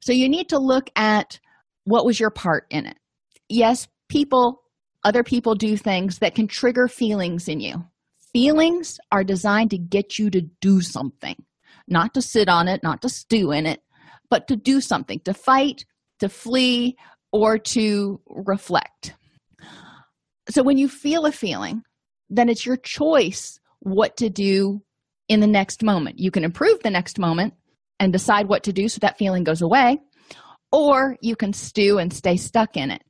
So 0.00 0.12
you 0.12 0.28
need 0.28 0.48
to 0.48 0.58
look 0.58 0.90
at 0.96 1.38
what 1.84 2.04
was 2.04 2.18
your 2.18 2.30
part 2.30 2.66
in 2.70 2.86
it. 2.86 2.96
Yes, 3.48 3.86
people, 4.08 4.62
other 5.04 5.22
people 5.22 5.54
do 5.54 5.76
things 5.76 6.18
that 6.18 6.34
can 6.34 6.46
trigger 6.46 6.88
feelings 6.88 7.48
in 7.48 7.60
you. 7.60 7.84
Feelings 8.32 8.98
are 9.12 9.22
designed 9.22 9.70
to 9.70 9.78
get 9.78 10.18
you 10.18 10.28
to 10.30 10.40
do 10.60 10.80
something, 10.80 11.36
not 11.86 12.14
to 12.14 12.22
sit 12.22 12.48
on 12.48 12.66
it, 12.66 12.82
not 12.82 13.00
to 13.02 13.08
stew 13.08 13.52
in 13.52 13.64
it, 13.64 13.80
but 14.28 14.48
to 14.48 14.56
do 14.56 14.80
something, 14.80 15.20
to 15.20 15.34
fight, 15.34 15.84
to 16.18 16.28
flee, 16.28 16.96
or 17.32 17.58
to 17.58 18.20
reflect. 18.26 19.14
So 20.50 20.62
when 20.62 20.78
you 20.78 20.88
feel 20.88 21.26
a 21.26 21.32
feeling, 21.32 21.82
then 22.36 22.48
it's 22.48 22.66
your 22.66 22.76
choice 22.76 23.58
what 23.80 24.16
to 24.18 24.28
do 24.30 24.82
in 25.28 25.40
the 25.40 25.46
next 25.46 25.82
moment. 25.82 26.18
You 26.18 26.30
can 26.30 26.44
improve 26.44 26.82
the 26.82 26.90
next 26.90 27.18
moment 27.18 27.54
and 28.00 28.12
decide 28.12 28.48
what 28.48 28.64
to 28.64 28.72
do 28.72 28.88
so 28.88 28.98
that 29.00 29.18
feeling 29.18 29.44
goes 29.44 29.62
away, 29.62 29.98
or 30.72 31.16
you 31.20 31.36
can 31.36 31.52
stew 31.52 31.98
and 31.98 32.12
stay 32.12 32.36
stuck 32.36 32.76
in 32.76 32.90
it. 32.90 33.02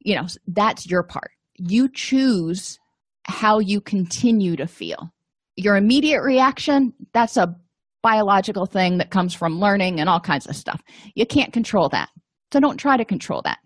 You 0.00 0.14
know, 0.16 0.26
that's 0.46 0.86
your 0.86 1.02
part. 1.02 1.32
you 1.58 1.88
choose 1.88 2.78
how 3.26 3.58
you 3.58 3.80
continue 3.80 4.56
to 4.56 4.66
feel. 4.66 5.12
Your 5.56 5.76
immediate 5.76 6.22
reaction, 6.22 6.92
that's 7.12 7.36
a 7.36 7.56
biological 8.02 8.66
thing 8.66 8.98
that 8.98 9.10
comes 9.10 9.34
from 9.34 9.58
learning 9.58 10.00
and 10.00 10.08
all 10.08 10.20
kinds 10.20 10.46
of 10.46 10.54
stuff. 10.54 10.80
You 11.14 11.26
can't 11.26 11.52
control 11.52 11.88
that. 11.88 12.10
So 12.52 12.60
don't 12.60 12.76
try 12.76 12.96
to 12.96 13.04
control 13.04 13.42
that. 13.42 13.58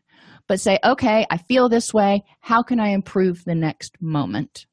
But 0.49 0.61
say, 0.61 0.79
okay, 0.85 1.27
I 1.31 1.37
feel 1.37 1.69
this 1.69 1.93
way. 1.93 2.25
How 2.41 2.63
can 2.63 2.81
I 2.81 2.89
improve 2.89 3.45
the 3.45 3.55
next 3.55 4.01
moment? 4.01 4.67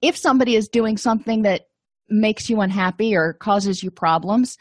If 0.00 0.16
somebody 0.16 0.56
is 0.56 0.68
doing 0.68 0.96
something 0.96 1.42
that 1.42 1.62
makes 2.08 2.50
you 2.50 2.60
unhappy 2.60 3.16
or 3.16 3.32
causes 3.34 3.82
you 3.82 3.90
problems, 3.90 4.58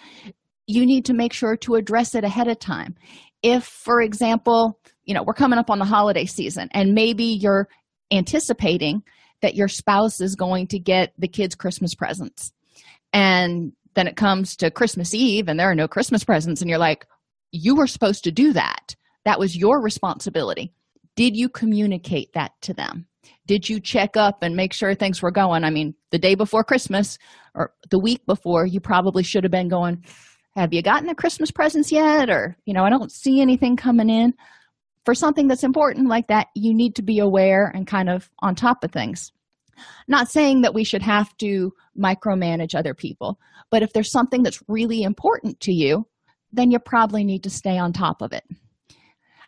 you 0.68 0.86
need 0.86 1.06
to 1.06 1.14
make 1.14 1.34
sure 1.34 1.58
to 1.58 1.76
address 1.76 2.16
it 2.16 2.24
ahead 2.24 2.48
of 2.48 2.60
time. 2.60 2.96
If, 3.42 3.66
for 3.66 4.02
example, 4.02 4.80
you 5.04 5.14
know, 5.14 5.24
we're 5.24 5.34
coming 5.34 5.60
up 5.60 5.70
on 5.70 5.80
the 5.80 5.86
holiday 5.86 6.26
season 6.26 6.70
and 6.72 6.94
maybe 6.94 7.26
you're 7.26 7.68
anticipating 8.12 9.04
that 9.42 9.56
your 9.56 9.68
spouse 9.68 10.22
is 10.22 10.36
going 10.36 10.68
to 10.68 10.80
get 10.80 11.14
the 11.18 11.28
kids 11.28 11.56
Christmas 11.56 11.94
presents. 11.94 12.54
And 13.12 13.74
then 13.96 14.08
it 14.08 14.16
comes 14.16 14.56
to 14.58 14.72
Christmas 14.72 15.14
Eve 15.14 15.50
and 15.50 15.60
there 15.60 15.70
are 15.70 15.76
no 15.76 15.88
Christmas 15.88 16.24
presents, 16.24 16.62
and 16.62 16.70
you're 16.70 16.80
like, 16.80 17.06
you 17.52 17.76
were 17.76 17.88
supposed 17.88 18.24
to 18.24 18.32
do 18.32 18.54
that. 18.54 18.96
That 19.26 19.40
was 19.40 19.56
your 19.56 19.82
responsibility. 19.82 20.74
Did 21.16 21.36
you 21.36 21.50
communicate 21.50 22.34
that 22.34 22.54
to 22.62 22.74
them? 22.74 23.06
Did 23.46 23.68
you 23.68 23.80
check 23.80 24.16
up 24.16 24.42
and 24.42 24.56
make 24.56 24.74
sure 24.74 24.96
things 24.96 25.22
were 25.22 25.32
going? 25.32 25.64
I 25.64 25.70
mean, 25.70 25.96
the 26.12 26.20
day 26.20 26.36
before 26.36 26.64
Christmas 26.64 27.18
or 27.54 27.74
the 27.90 28.00
week 28.00 28.26
before, 28.26 28.66
you 28.66 28.80
probably 28.80 29.24
should 29.24 29.44
have 29.44 29.52
been 29.52 29.68
going, 29.68 30.04
Have 30.56 30.74
you 30.74 30.82
gotten 30.82 31.08
the 31.08 31.16
Christmas 31.16 31.52
presents 31.52 31.92
yet? 31.92 32.30
Or, 32.30 32.58
you 32.66 32.74
know, 32.74 32.84
I 32.84 32.90
don't 32.90 33.12
see 33.12 33.42
anything 33.42 33.76
coming 33.76 34.10
in. 34.10 34.34
For 35.06 35.14
something 35.14 35.50
that's 35.50 35.66
important 35.66 36.08
like 36.08 36.28
that, 36.28 36.48
you 36.56 36.74
need 36.74 36.96
to 36.96 37.02
be 37.02 37.20
aware 37.20 37.70
and 37.76 37.86
kind 37.86 38.10
of 38.10 38.30
on 38.40 38.56
top 38.56 38.86
of 38.86 38.92
things. 38.92 39.34
Not 40.08 40.30
saying 40.30 40.62
that 40.62 40.74
we 40.74 40.86
should 40.86 41.02
have 41.02 41.36
to 41.38 41.74
micromanage 41.98 42.76
other 42.76 42.94
people, 42.94 43.40
but 43.70 43.84
if 43.84 43.92
there's 43.92 44.12
something 44.12 44.44
that's 44.44 44.62
really 44.70 45.04
important 45.04 45.60
to 45.62 45.74
you, 45.74 46.08
then 46.54 46.72
you 46.72 46.80
probably 46.80 47.24
need 47.24 47.44
to 47.44 47.50
stay 47.50 47.78
on 47.78 47.92
top 47.92 48.22
of 48.22 48.32
it. 48.32 48.44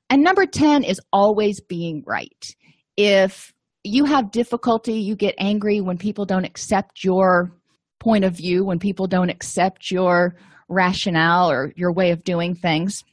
And 0.10 0.24
number 0.24 0.46
10 0.46 0.84
is 0.84 1.00
always 1.14 1.62
being 1.62 2.04
right. 2.06 2.56
If 2.98 3.54
you 3.86 4.06
have 4.06 4.32
difficulty, 4.32 4.94
you 4.94 5.16
get 5.16 5.36
angry 5.38 5.82
when 5.82 5.98
people 5.98 6.26
don't 6.26 6.46
accept 6.46 7.04
your 7.04 7.52
point 8.00 8.24
of 8.24 8.36
view, 8.36 8.64
when 8.64 8.80
people 8.80 9.08
don't 9.08 9.30
accept 9.30 9.92
your 9.92 10.36
rationale 10.70 11.50
or 11.52 11.72
your 11.76 11.94
way 11.94 12.12
of 12.12 12.24
doing 12.24 12.56
things, 12.56 13.04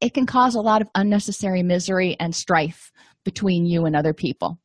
it 0.00 0.14
can 0.14 0.26
cause 0.26 0.54
a 0.54 0.60
lot 0.60 0.82
of 0.82 0.88
unnecessary 0.94 1.62
misery 1.62 2.16
and 2.18 2.34
strife 2.34 2.90
between 3.24 3.66
you 3.66 3.86
and 3.86 3.94
other 3.94 4.12
people. 4.12 4.58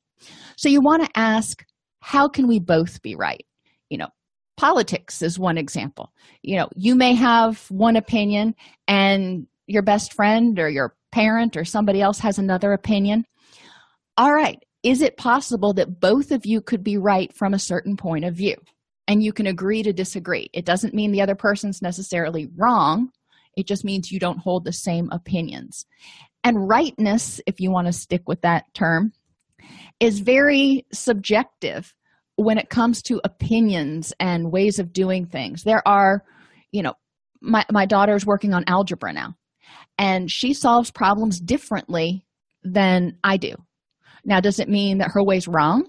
So 0.57 0.69
you 0.69 0.81
want 0.81 1.03
to 1.03 1.19
ask, 1.19 1.63
how 2.01 2.27
can 2.27 2.47
we 2.47 2.59
both 2.59 3.01
be 3.01 3.15
right? 3.15 3.45
You 3.89 3.99
know, 3.99 4.09
politics 4.57 5.21
is 5.21 5.39
one 5.39 5.57
example. 5.57 6.11
You 6.41 6.57
know, 6.57 6.69
you 6.75 6.95
may 6.95 7.13
have 7.13 7.65
one 7.69 7.95
opinion 7.95 8.55
and 8.87 9.47
your 9.67 9.83
best 9.83 10.13
friend 10.13 10.59
or 10.59 10.69
your 10.69 10.95
parent 11.11 11.55
or 11.55 11.65
somebody 11.65 12.01
else 12.01 12.19
has 12.19 12.37
another 12.37 12.73
opinion. 12.73 13.25
All 14.17 14.33
right, 14.33 14.61
is 14.83 15.01
it 15.01 15.17
possible 15.17 15.73
that 15.73 15.99
both 15.99 16.31
of 16.31 16.45
you 16.45 16.61
could 16.61 16.83
be 16.83 16.97
right 16.97 17.33
from 17.35 17.53
a 17.53 17.59
certain 17.59 17.97
point 17.97 18.25
of 18.25 18.35
view? 18.35 18.55
And 19.07 19.23
you 19.23 19.33
can 19.33 19.47
agree 19.47 19.83
to 19.83 19.91
disagree. 19.91 20.49
It 20.53 20.65
doesn't 20.65 20.93
mean 20.93 21.11
the 21.11 21.21
other 21.21 21.35
person's 21.35 21.81
necessarily 21.81 22.47
wrong, 22.55 23.09
it 23.57 23.67
just 23.67 23.83
means 23.83 24.11
you 24.11 24.19
don't 24.19 24.39
hold 24.39 24.63
the 24.63 24.71
same 24.71 25.09
opinions. 25.11 25.85
And 26.43 26.69
rightness, 26.69 27.41
if 27.45 27.59
you 27.59 27.71
want 27.71 27.87
to 27.87 27.93
stick 27.93 28.21
with 28.27 28.41
that 28.41 28.73
term, 28.73 29.11
is 29.99 30.19
very 30.19 30.85
subjective 30.93 31.93
when 32.37 32.57
it 32.57 32.69
comes 32.69 33.01
to 33.03 33.19
opinions 33.25 34.13
and 34.19 34.51
ways 34.51 34.79
of 34.79 34.93
doing 34.93 35.25
things. 35.25 35.63
There 35.63 35.85
are, 35.85 36.23
you 36.71 36.81
know, 36.81 36.93
my, 37.41 37.65
my 37.69 37.85
daughter's 37.85 38.25
working 38.25 38.53
on 38.53 38.63
algebra 38.67 39.11
now, 39.11 39.35
and 39.97 40.31
she 40.31 40.53
solves 40.53 40.91
problems 40.91 41.39
differently 41.39 42.25
than 42.63 43.17
I 43.23 43.35
do. 43.35 43.55
Now, 44.25 44.39
does 44.39 44.59
it 44.59 44.69
mean 44.69 44.99
that 44.99 45.11
her 45.11 45.23
way's 45.23 45.47
wrong? 45.47 45.87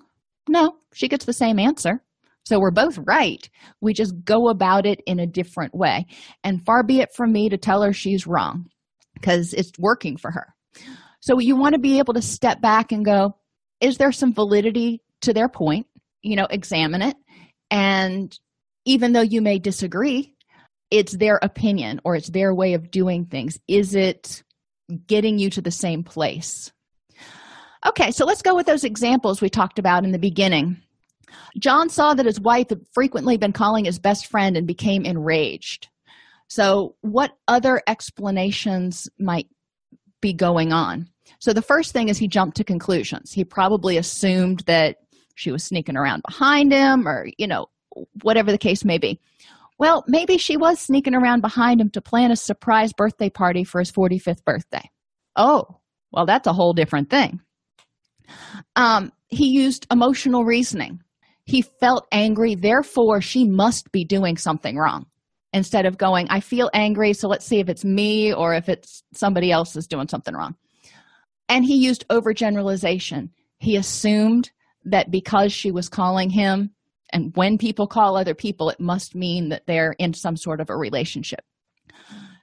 No, 0.49 0.77
she 0.93 1.09
gets 1.09 1.25
the 1.25 1.33
same 1.33 1.59
answer. 1.59 2.03
So 2.45 2.59
we're 2.59 2.71
both 2.71 2.99
right. 2.99 3.49
We 3.81 3.93
just 3.93 4.25
go 4.25 4.49
about 4.49 4.87
it 4.87 5.01
in 5.07 5.21
a 5.21 5.27
different 5.27 5.75
way. 5.75 6.07
And 6.43 6.65
far 6.65 6.83
be 6.83 7.01
it 7.01 7.15
from 7.15 7.33
me 7.33 7.49
to 7.51 7.59
tell 7.59 7.83
her 7.83 7.93
she's 7.93 8.27
wrong 8.27 8.67
because 9.15 9.53
it's 9.53 9.73
working 9.79 10.17
for 10.17 10.31
her. 10.31 10.55
So 11.21 11.39
you 11.39 11.55
want 11.57 11.75
to 11.75 11.81
be 11.81 11.99
able 11.99 12.15
to 12.15 12.23
step 12.23 12.61
back 12.63 12.93
and 12.93 13.05
go, 13.05 13.37
is 13.81 13.99
there 13.99 14.13
some 14.13 14.33
validity 14.33 15.03
to 15.23 15.35
their 15.35 15.49
point 15.49 15.87
you 16.23 16.37
know 16.37 16.47
examine 16.51 17.03
it 17.03 17.17
and 17.71 18.39
even 18.85 19.13
though 19.13 19.21
you 19.21 19.41
may 19.41 19.59
disagree 19.59 20.35
it's 20.91 21.17
their 21.17 21.39
opinion 21.43 22.01
or 22.05 22.17
it's 22.17 22.31
their 22.31 22.55
way 22.55 22.75
of 22.75 22.91
doing 22.91 23.25
things 23.27 23.59
is 23.69 23.95
it 23.95 24.43
getting 25.07 25.39
you 25.39 25.51
to 25.51 25.63
the 25.63 25.71
same 25.71 26.03
place 26.03 26.73
okay 27.87 28.11
so 28.11 28.25
let's 28.25 28.43
go 28.43 28.55
with 28.55 28.67
those 28.67 28.85
examples 28.85 29.41
we 29.41 29.49
talked 29.49 29.79
about 29.79 30.05
in 30.05 30.13
the 30.13 30.19
beginning 30.19 30.81
john 31.59 31.89
saw 31.89 32.15
that 32.15 32.27
his 32.27 32.41
wife 32.41 32.69
had 32.69 32.81
frequently 32.93 33.37
been 33.37 33.53
calling 33.53 33.85
his 33.85 33.99
best 33.99 34.27
friend 34.27 34.57
and 34.57 34.67
became 34.67 35.05
enraged 35.05 35.89
so 36.49 36.95
what 37.03 37.33
other 37.49 37.81
explanations 37.87 39.09
might 39.19 39.49
be 40.21 40.33
going 40.33 40.73
on 40.73 41.09
so 41.39 41.53
the 41.53 41.63
first 41.63 41.93
thing 41.93 42.09
is 42.09 42.19
he 42.19 42.29
jumped 42.29 42.57
to 42.57 42.65
conclusions. 42.65 43.33
He 43.33 43.45
probably 43.45 43.97
assumed 43.97 44.61
that 44.61 44.97
she 45.37 45.51
was 45.53 45.65
sneaking 45.65 45.97
around 45.97 46.23
behind 46.29 46.73
him 46.73 47.07
or, 47.07 47.27
you 47.39 47.47
know, 47.47 47.67
whatever 48.23 48.51
the 48.51 48.59
case 48.59 48.85
may 48.85 48.99
be. 48.99 49.21
Well, 49.79 50.05
maybe 50.07 50.37
she 50.37 50.59
was 50.59 50.79
sneaking 50.79 51.15
around 51.15 51.41
behind 51.41 51.81
him 51.81 51.89
to 51.91 52.03
plan 52.03 52.31
a 52.31 52.37
surprise 52.37 52.93
birthday 52.93 53.31
party 53.31 53.65
for 53.65 53.79
his 53.79 53.91
45th 53.91 54.45
birthday. 54.45 54.91
Oh, 55.37 55.81
well, 56.13 56.27
that's 56.27 56.47
a 56.47 56.53
whole 56.53 56.75
different 56.75 57.09
thing. 57.09 57.41
Um, 58.77 59.13
he 59.29 59.49
used 59.49 59.87
emotional 59.91 60.45
reasoning. 60.45 61.03
He 61.45 61.63
felt 61.63 62.07
angry, 62.13 62.55
therefore, 62.55 63.21
she 63.21 63.45
must 63.45 63.91
be 63.93 64.05
doing 64.05 64.37
something 64.37 64.77
wrong. 64.77 65.07
Instead 65.53 65.85
of 65.85 65.99
going, 65.99 66.29
I 66.31 66.41
feel 66.41 66.71
angry, 66.73 67.13
so 67.13 67.27
let's 67.27 67.45
see 67.45 67.59
if 67.59 67.69
it's 67.69 67.85
me 67.85 68.33
or 68.33 68.55
if 68.55 68.69
it's 68.69 69.03
somebody 69.13 69.51
else 69.51 69.75
is 69.75 69.89
doing 69.89 70.07
something 70.07 70.35
wrong 70.35 70.55
and 71.51 71.65
he 71.65 71.77
used 71.77 72.07
overgeneralization 72.09 73.29
he 73.59 73.77
assumed 73.77 74.51
that 74.85 75.11
because 75.11 75.53
she 75.53 75.71
was 75.71 75.91
calling 75.91 76.31
him 76.31 76.71
and 77.13 77.33
when 77.35 77.59
people 77.59 77.87
call 77.87 78.17
other 78.17 78.35
people 78.35 78.71
it 78.71 78.81
must 78.81 79.15
mean 79.15 79.51
that 79.51 79.67
they're 79.67 79.95
in 79.99 80.15
some 80.15 80.37
sort 80.37 80.61
of 80.61 80.71
a 80.71 80.77
relationship 80.77 81.41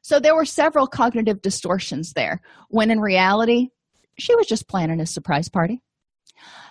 so 0.04 0.20
there 0.20 0.36
were 0.36 0.46
several 0.46 0.86
cognitive 0.86 1.42
distortions 1.42 2.14
there 2.14 2.42
when 2.70 2.92
in 2.92 3.00
reality 3.00 3.70
she 4.18 4.36
was 4.36 4.48
just 4.48 4.68
planning 4.68 5.00
a 5.00 5.06
surprise 5.06 5.50
party 5.50 5.82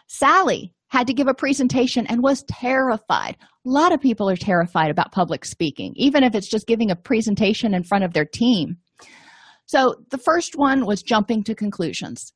sally 0.06 0.72
had 0.88 1.06
to 1.06 1.14
give 1.14 1.26
a 1.28 1.34
presentation 1.34 2.06
and 2.06 2.22
was 2.22 2.44
terrified 2.48 3.36
a 3.40 3.68
lot 3.68 3.92
of 3.92 4.00
people 4.00 4.28
are 4.28 4.36
terrified 4.36 4.90
about 4.90 5.12
public 5.12 5.44
speaking 5.44 5.92
even 5.96 6.22
if 6.22 6.34
it's 6.34 6.48
just 6.48 6.66
giving 6.66 6.90
a 6.90 6.96
presentation 6.96 7.74
in 7.74 7.82
front 7.82 8.04
of 8.04 8.12
their 8.12 8.24
team 8.24 8.76
so 9.66 9.96
the 10.10 10.18
first 10.18 10.56
one 10.56 10.86
was 10.86 11.02
jumping 11.02 11.42
to 11.44 11.54
conclusions. 11.54 12.32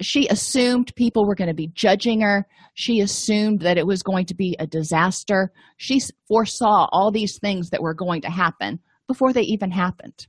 She 0.00 0.26
assumed 0.26 0.94
people 0.96 1.24
were 1.24 1.36
going 1.36 1.48
to 1.48 1.54
be 1.54 1.70
judging 1.72 2.20
her. 2.20 2.46
She 2.74 3.00
assumed 3.00 3.60
that 3.60 3.78
it 3.78 3.86
was 3.86 4.02
going 4.02 4.26
to 4.26 4.34
be 4.34 4.56
a 4.58 4.66
disaster. 4.66 5.52
She 5.76 6.00
foresaw 6.26 6.88
all 6.90 7.12
these 7.12 7.38
things 7.38 7.70
that 7.70 7.82
were 7.82 7.94
going 7.94 8.22
to 8.22 8.30
happen 8.30 8.80
before 9.06 9.32
they 9.32 9.42
even 9.42 9.70
happened. 9.70 10.26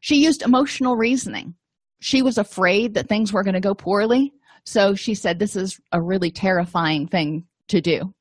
She 0.00 0.16
used 0.16 0.42
emotional 0.42 0.96
reasoning. 0.96 1.54
She 2.00 2.22
was 2.22 2.38
afraid 2.38 2.94
that 2.94 3.08
things 3.08 3.32
were 3.32 3.44
going 3.44 3.54
to 3.54 3.60
go 3.60 3.74
poorly. 3.74 4.32
So 4.64 4.94
she 4.94 5.14
said, 5.14 5.38
This 5.38 5.56
is 5.56 5.80
a 5.92 6.02
really 6.02 6.30
terrifying 6.30 7.06
thing 7.06 7.46
to 7.68 7.80
do. 7.80 8.14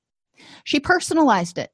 She 0.63 0.79
personalized 0.79 1.57
it 1.57 1.71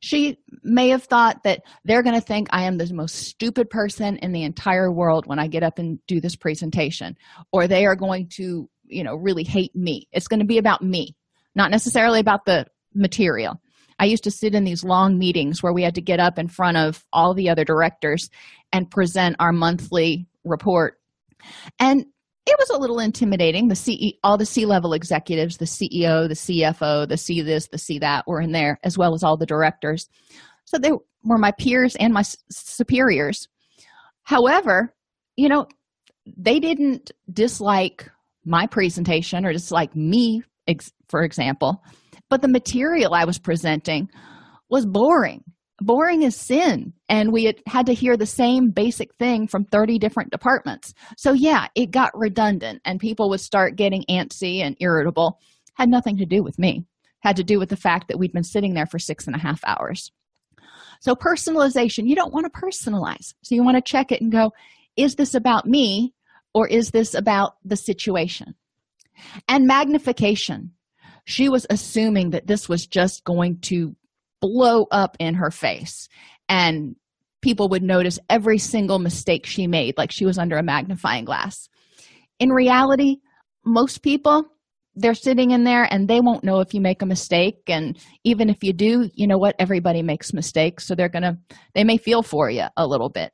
she 0.00 0.38
may 0.62 0.90
have 0.90 1.04
thought 1.04 1.42
that 1.42 1.62
they're 1.84 2.02
going 2.02 2.14
to 2.14 2.26
think 2.26 2.48
I 2.50 2.64
am 2.64 2.78
the 2.78 2.92
most 2.94 3.16
stupid 3.16 3.68
person 3.68 4.16
in 4.18 4.32
the 4.32 4.44
entire 4.44 4.92
world 4.92 5.26
when 5.26 5.38
I 5.38 5.48
get 5.48 5.62
up 5.62 5.78
and 5.78 5.98
do 6.06 6.20
this 6.20 6.36
presentation, 6.36 7.16
or 7.52 7.66
they 7.66 7.84
are 7.84 7.96
going 7.96 8.28
to, 8.34 8.68
you 8.86 9.02
know, 9.02 9.16
really 9.16 9.44
hate 9.44 9.74
me. 9.74 10.08
It's 10.12 10.28
going 10.28 10.40
to 10.40 10.46
be 10.46 10.58
about 10.58 10.82
me, 10.82 11.16
not 11.54 11.70
necessarily 11.70 12.20
about 12.20 12.44
the 12.44 12.66
material. 12.94 13.60
I 13.98 14.04
used 14.04 14.24
to 14.24 14.30
sit 14.30 14.54
in 14.54 14.62
these 14.62 14.84
long 14.84 15.18
meetings 15.18 15.62
where 15.62 15.72
we 15.72 15.82
had 15.82 15.96
to 15.96 16.00
get 16.00 16.20
up 16.20 16.38
in 16.38 16.46
front 16.46 16.76
of 16.76 17.04
all 17.12 17.34
the 17.34 17.48
other 17.48 17.64
directors 17.64 18.30
and 18.72 18.88
present 18.88 19.34
our 19.40 19.52
monthly 19.52 20.28
report. 20.44 21.00
And 21.78 22.06
it 22.46 22.56
was 22.58 22.70
a 22.70 22.78
little 22.78 22.98
intimidating. 22.98 23.68
The 23.68 23.76
ce 23.76 24.16
all 24.22 24.38
the 24.38 24.46
c-level 24.46 24.94
executives 24.94 25.58
the 25.58 25.66
ceo 25.66 26.26
the 26.28 26.34
cfo 26.34 27.06
the 27.06 27.16
c 27.16 27.42
this 27.42 27.68
the 27.68 27.78
c 27.78 27.98
that 27.98 28.26
were 28.26 28.40
in 28.40 28.52
there 28.52 28.78
as 28.82 28.96
well 28.96 29.14
as 29.14 29.22
all 29.22 29.36
the 29.36 29.46
directors. 29.46 30.08
So 30.64 30.78
they 30.78 30.92
were 31.24 31.38
my 31.38 31.52
peers 31.52 31.94
and 31.96 32.14
my 32.14 32.22
superiors. 32.50 33.48
However 34.22 34.94
you 35.36 35.48
know 35.48 35.66
they 36.36 36.58
didn't 36.58 37.10
dislike 37.32 38.10
my 38.44 38.66
presentation 38.66 39.44
or 39.44 39.52
dislike 39.52 39.94
me 39.94 40.42
for 41.08 41.22
example. 41.22 41.82
But 42.30 42.42
the 42.42 42.48
material 42.48 43.14
i 43.14 43.24
was 43.24 43.38
presenting 43.38 44.08
was 44.70 44.86
boring 44.86 45.44
boring 45.80 46.22
is 46.22 46.36
sin. 46.36 46.92
And 47.08 47.32
we 47.32 47.44
had, 47.44 47.56
had 47.66 47.86
to 47.86 47.94
hear 47.94 48.16
the 48.16 48.26
same 48.26 48.70
basic 48.70 49.14
thing 49.14 49.46
from 49.46 49.64
30 49.64 49.98
different 49.98 50.30
departments. 50.30 50.94
So 51.16 51.32
yeah 51.32 51.68
it 51.74 51.90
got 51.90 52.16
redundant 52.16 52.82
and 52.84 53.00
people 53.00 53.30
would 53.30 53.40
start 53.40 53.76
getting 53.76 54.04
antsy 54.10 54.58
and 54.58 54.76
irritable. 54.80 55.38
Had 55.74 55.88
nothing 55.88 56.16
to 56.18 56.26
do 56.26 56.42
with 56.42 56.58
me. 56.58 56.84
Had 57.20 57.36
to 57.36 57.44
do 57.44 57.58
with 57.58 57.68
the 57.68 57.76
fact 57.76 58.08
that 58.08 58.18
we'd 58.18 58.32
been 58.32 58.44
sitting 58.44 58.74
there 58.74 58.86
for 58.86 58.98
six 58.98 59.26
and 59.26 59.36
a 59.36 59.40
half 59.40 59.60
hours. 59.64 60.12
So 61.00 61.14
personalization 61.14 62.08
you 62.08 62.16
don't 62.16 62.32
want 62.32 62.52
to 62.52 62.60
personalize. 62.60 63.34
So 63.42 63.54
you 63.54 63.62
want 63.62 63.76
to 63.76 63.90
check 63.90 64.12
it 64.12 64.20
and 64.20 64.32
go 64.32 64.52
is 64.96 65.14
this 65.14 65.34
about 65.34 65.66
me 65.66 66.12
or 66.54 66.66
is 66.66 66.90
this 66.90 67.14
about 67.14 67.54
the 67.64 67.76
situation? 67.76 68.54
And 69.46 69.66
magnification. 69.66 70.72
She 71.24 71.48
was 71.48 71.66
assuming 71.68 72.30
that 72.30 72.46
this 72.46 72.68
was 72.68 72.86
just 72.86 73.22
going 73.22 73.60
to 73.62 73.94
blow 74.40 74.86
up 74.90 75.16
in 75.18 75.34
her 75.34 75.50
face. 75.50 76.08
And 76.48 76.96
people 77.42 77.68
would 77.68 77.82
notice 77.82 78.18
every 78.28 78.58
single 78.58 78.98
mistake 78.98 79.46
she 79.46 79.66
made 79.66 79.96
like 79.96 80.10
she 80.10 80.26
was 80.26 80.38
under 80.38 80.56
a 80.56 80.62
magnifying 80.62 81.24
glass. 81.24 81.68
In 82.38 82.50
reality 82.50 83.16
most 83.64 84.02
people 84.02 84.44
they're 84.96 85.14
sitting 85.14 85.52
in 85.52 85.62
there 85.62 85.86
and 85.92 86.08
they 86.08 86.20
won't 86.20 86.42
know 86.42 86.58
if 86.58 86.74
you 86.74 86.80
make 86.80 87.02
a 87.02 87.06
mistake. 87.06 87.60
And 87.68 87.96
even 88.24 88.50
if 88.50 88.64
you 88.64 88.72
do 88.72 89.08
you 89.14 89.28
know 89.28 89.38
what? 89.38 89.54
Everybody 89.58 90.02
makes 90.02 90.32
mistakes. 90.32 90.86
So 90.86 90.94
they're 90.94 91.08
gonna 91.08 91.38
they 91.74 91.84
may 91.84 91.98
feel 91.98 92.22
for 92.22 92.50
you 92.50 92.64
a 92.76 92.86
little 92.86 93.08
bit. 93.08 93.32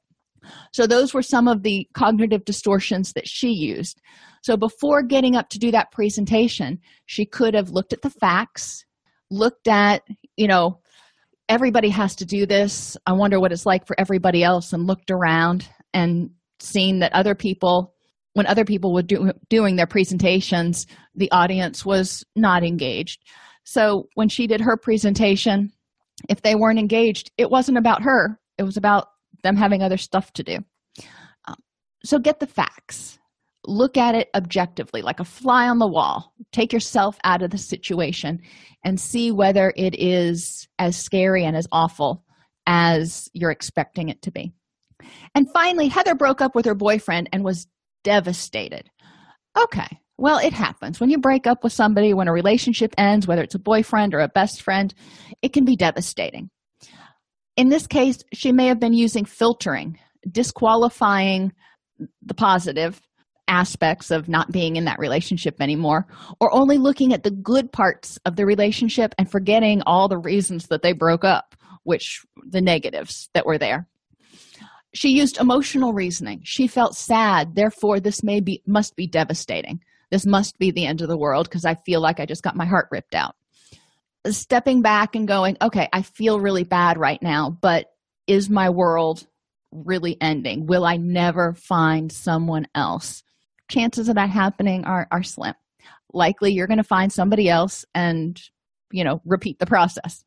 So 0.74 0.86
those 0.86 1.14
were 1.14 1.22
some 1.22 1.48
of 1.48 1.62
the 1.62 1.88
cognitive 1.94 2.44
distortions 2.44 3.14
that 3.14 3.26
she 3.26 3.48
used. 3.48 4.02
So 4.42 4.58
before 4.58 5.02
getting 5.02 5.36
up 5.36 5.48
to 5.50 5.58
do 5.58 5.70
that 5.70 5.90
presentation 5.90 6.80
she 7.06 7.24
could 7.24 7.54
have 7.54 7.70
looked 7.70 7.94
at 7.94 8.02
the 8.02 8.10
facts 8.10 8.84
looked 9.30 9.66
at 9.68 10.02
you 10.36 10.46
know 10.46 10.80
everybody 11.48 11.88
has 11.90 12.16
to 12.16 12.24
do 12.24 12.46
this. 12.46 12.96
I 13.06 13.12
wonder 13.12 13.40
what 13.40 13.52
it's 13.52 13.66
like 13.66 13.86
for 13.86 13.98
everybody 13.98 14.42
else 14.42 14.72
and 14.72 14.86
looked 14.86 15.10
around 15.10 15.68
and 15.92 16.30
seen 16.60 17.00
that 17.00 17.12
other 17.12 17.34
people 17.34 17.92
when 18.32 18.46
other 18.46 18.64
people 18.64 18.92
were 18.92 19.02
do, 19.02 19.30
doing 19.48 19.76
their 19.76 19.86
presentations 19.86 20.86
the 21.14 21.30
audience 21.30 21.84
was 21.84 22.24
not 22.34 22.64
engaged. 22.64 23.20
So 23.64 24.08
when 24.14 24.28
she 24.28 24.46
did 24.46 24.60
her 24.60 24.76
presentation 24.76 25.70
if 26.28 26.42
they 26.42 26.54
weren't 26.54 26.78
engaged 26.78 27.30
it 27.36 27.50
wasn't 27.50 27.78
about 27.78 28.02
her. 28.02 28.40
It 28.56 28.62
was 28.62 28.76
about 28.76 29.08
them 29.42 29.56
having 29.56 29.82
other 29.82 29.96
stuff 29.96 30.32
to 30.34 30.42
do. 30.42 30.58
Um, 31.46 31.56
so 32.04 32.18
get 32.18 32.40
the 32.40 32.46
facts 32.46 33.18
look 33.66 33.96
at 33.96 34.14
it 34.14 34.28
objectively 34.34 35.02
like 35.02 35.20
a 35.20 35.24
fly 35.24 35.68
on 35.68 35.78
the 35.78 35.86
wall. 35.86 36.32
Take 36.52 36.72
yourself 36.72 37.18
out 37.24 37.42
of 37.42 37.50
the 37.50 37.58
situation 37.58 38.40
and 38.84 39.00
see 39.00 39.30
whether 39.30 39.72
it 39.76 39.94
is 39.98 40.68
as 40.78 40.96
scary 40.96 41.44
and 41.44 41.56
as 41.56 41.66
awful 41.72 42.24
as 42.66 43.28
you're 43.32 43.50
expecting 43.50 44.08
it 44.08 44.22
to 44.22 44.30
be. 44.30 44.52
And 45.34 45.50
finally 45.50 45.88
heather 45.88 46.14
broke 46.14 46.40
up 46.40 46.54
with 46.54 46.64
her 46.66 46.74
boyfriend 46.74 47.28
and 47.32 47.44
was 47.44 47.66
devastated. 48.02 48.90
Okay 49.58 49.98
well 50.16 50.38
it 50.38 50.52
happens. 50.52 51.00
When 51.00 51.10
you 51.10 51.18
break 51.18 51.46
up 51.46 51.64
with 51.64 51.72
somebody 51.72 52.14
when 52.14 52.28
a 52.28 52.32
relationship 52.32 52.94
ends 52.96 53.26
whether 53.26 53.42
it's 53.42 53.54
a 53.54 53.60
boyfriend 53.60 54.14
or 54.14 54.20
a 54.20 54.28
best 54.28 54.62
friend 54.62 54.94
it 55.42 55.52
can 55.52 55.64
be 55.64 55.76
devastating. 55.76 56.50
In 57.56 57.68
this 57.68 57.86
case 57.86 58.22
she 58.32 58.52
may 58.52 58.66
have 58.66 58.80
been 58.80 58.92
using 58.92 59.24
filtering 59.24 59.98
disqualifying 60.30 61.52
the 62.22 62.34
positive 62.34 63.00
aspects 63.48 64.10
of 64.10 64.28
not 64.28 64.50
being 64.50 64.76
in 64.76 64.84
that 64.84 64.98
relationship 64.98 65.60
anymore 65.60 66.06
or 66.40 66.52
only 66.54 66.78
looking 66.78 67.12
at 67.12 67.22
the 67.22 67.30
good 67.30 67.70
parts 67.72 68.18
of 68.24 68.36
the 68.36 68.46
relationship 68.46 69.14
and 69.18 69.30
forgetting 69.30 69.82
all 69.86 70.08
the 70.08 70.18
reasons 70.18 70.68
that 70.68 70.82
they 70.82 70.92
broke 70.92 71.24
up 71.24 71.54
which 71.84 72.24
the 72.36 72.60
negatives 72.60 73.28
that 73.34 73.46
were 73.46 73.58
there. 73.58 73.86
She 74.94 75.10
used 75.10 75.38
emotional 75.38 75.92
reasoning. 75.92 76.40
She 76.44 76.66
felt 76.66 76.96
sad. 76.96 77.54
Therefore 77.54 78.00
this 78.00 78.22
may 78.22 78.40
be 78.40 78.62
must 78.66 78.96
be 78.96 79.06
devastating. 79.06 79.80
This 80.10 80.26
must 80.26 80.58
be 80.58 80.70
the 80.70 80.86
end 80.86 81.02
of 81.02 81.08
the 81.08 81.18
world 81.18 81.48
because 81.48 81.64
i 81.64 81.74
feel 81.74 82.00
like 82.00 82.20
i 82.20 82.26
just 82.26 82.42
got 82.42 82.56
my 82.56 82.66
heart 82.66 82.88
ripped 82.90 83.14
out. 83.14 83.34
Stepping 84.26 84.80
back 84.82 85.14
and 85.14 85.28
going 85.28 85.56
okay 85.60 85.88
i 85.92 86.02
feel 86.02 86.40
really 86.40 86.64
bad 86.64 86.98
right 86.98 87.22
now 87.22 87.56
but 87.60 87.86
is 88.26 88.48
my 88.48 88.70
world 88.70 89.26
really 89.70 90.16
ending? 90.20 90.66
Will 90.66 90.86
i 90.86 90.96
never 90.96 91.54
find 91.54 92.10
someone 92.10 92.66
else 92.74 93.22
chances 93.68 94.08
of 94.08 94.16
that 94.16 94.30
happening 94.30 94.84
are 94.84 95.06
are 95.10 95.22
slim. 95.22 95.54
Likely 96.12 96.52
you're 96.52 96.66
going 96.66 96.78
to 96.78 96.84
find 96.84 97.12
somebody 97.12 97.48
else 97.48 97.84
and 97.94 98.40
you 98.90 99.04
know 99.04 99.20
repeat 99.24 99.58
the 99.58 99.66
process. 99.66 100.24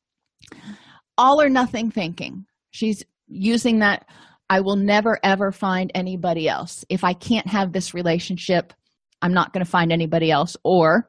All 1.17 1.41
or 1.41 1.49
nothing 1.49 1.91
thinking. 1.91 2.45
She's 2.71 3.03
using 3.27 3.79
that 3.79 4.05
i 4.49 4.61
will 4.61 4.77
never 4.77 5.19
ever 5.23 5.51
find 5.51 5.91
anybody 5.93 6.47
else. 6.47 6.85
If 6.89 7.03
i 7.03 7.13
can't 7.13 7.47
have 7.47 7.73
this 7.73 7.93
relationship 7.93 8.73
i'm 9.21 9.33
not 9.33 9.53
going 9.53 9.65
to 9.65 9.69
find 9.69 9.91
anybody 9.91 10.31
else 10.31 10.55
or 10.63 11.07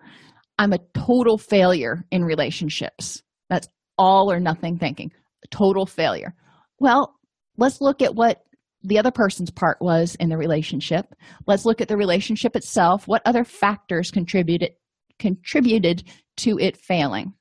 i'm 0.59 0.73
a 0.73 0.81
total 0.95 1.39
failure 1.39 2.05
in 2.11 2.25
relationships. 2.25 3.23
That's 3.49 3.69
all 3.97 4.31
or 4.31 4.41
nothing 4.41 4.79
thinking. 4.79 5.13
Total 5.51 5.87
failure. 5.87 6.35
Well 6.81 7.15
let's 7.57 7.81
look 7.81 8.03
at 8.03 8.15
what 8.15 8.43
the 8.83 8.99
other 8.99 9.11
person's 9.11 9.51
part 9.51 9.79
was 9.81 10.15
in 10.17 10.29
the 10.29 10.37
relationship. 10.37 11.15
Let's 11.47 11.65
look 11.65 11.81
at 11.81 11.89
the 11.89 11.97
relationship 11.97 12.55
itself. 12.57 13.09
What 13.09 13.23
other 13.25 13.45
factors 13.45 14.11
contributed 14.11 14.73
contributed 15.19 16.05
to 16.39 16.59
it 16.59 16.77
failing? 16.77 17.33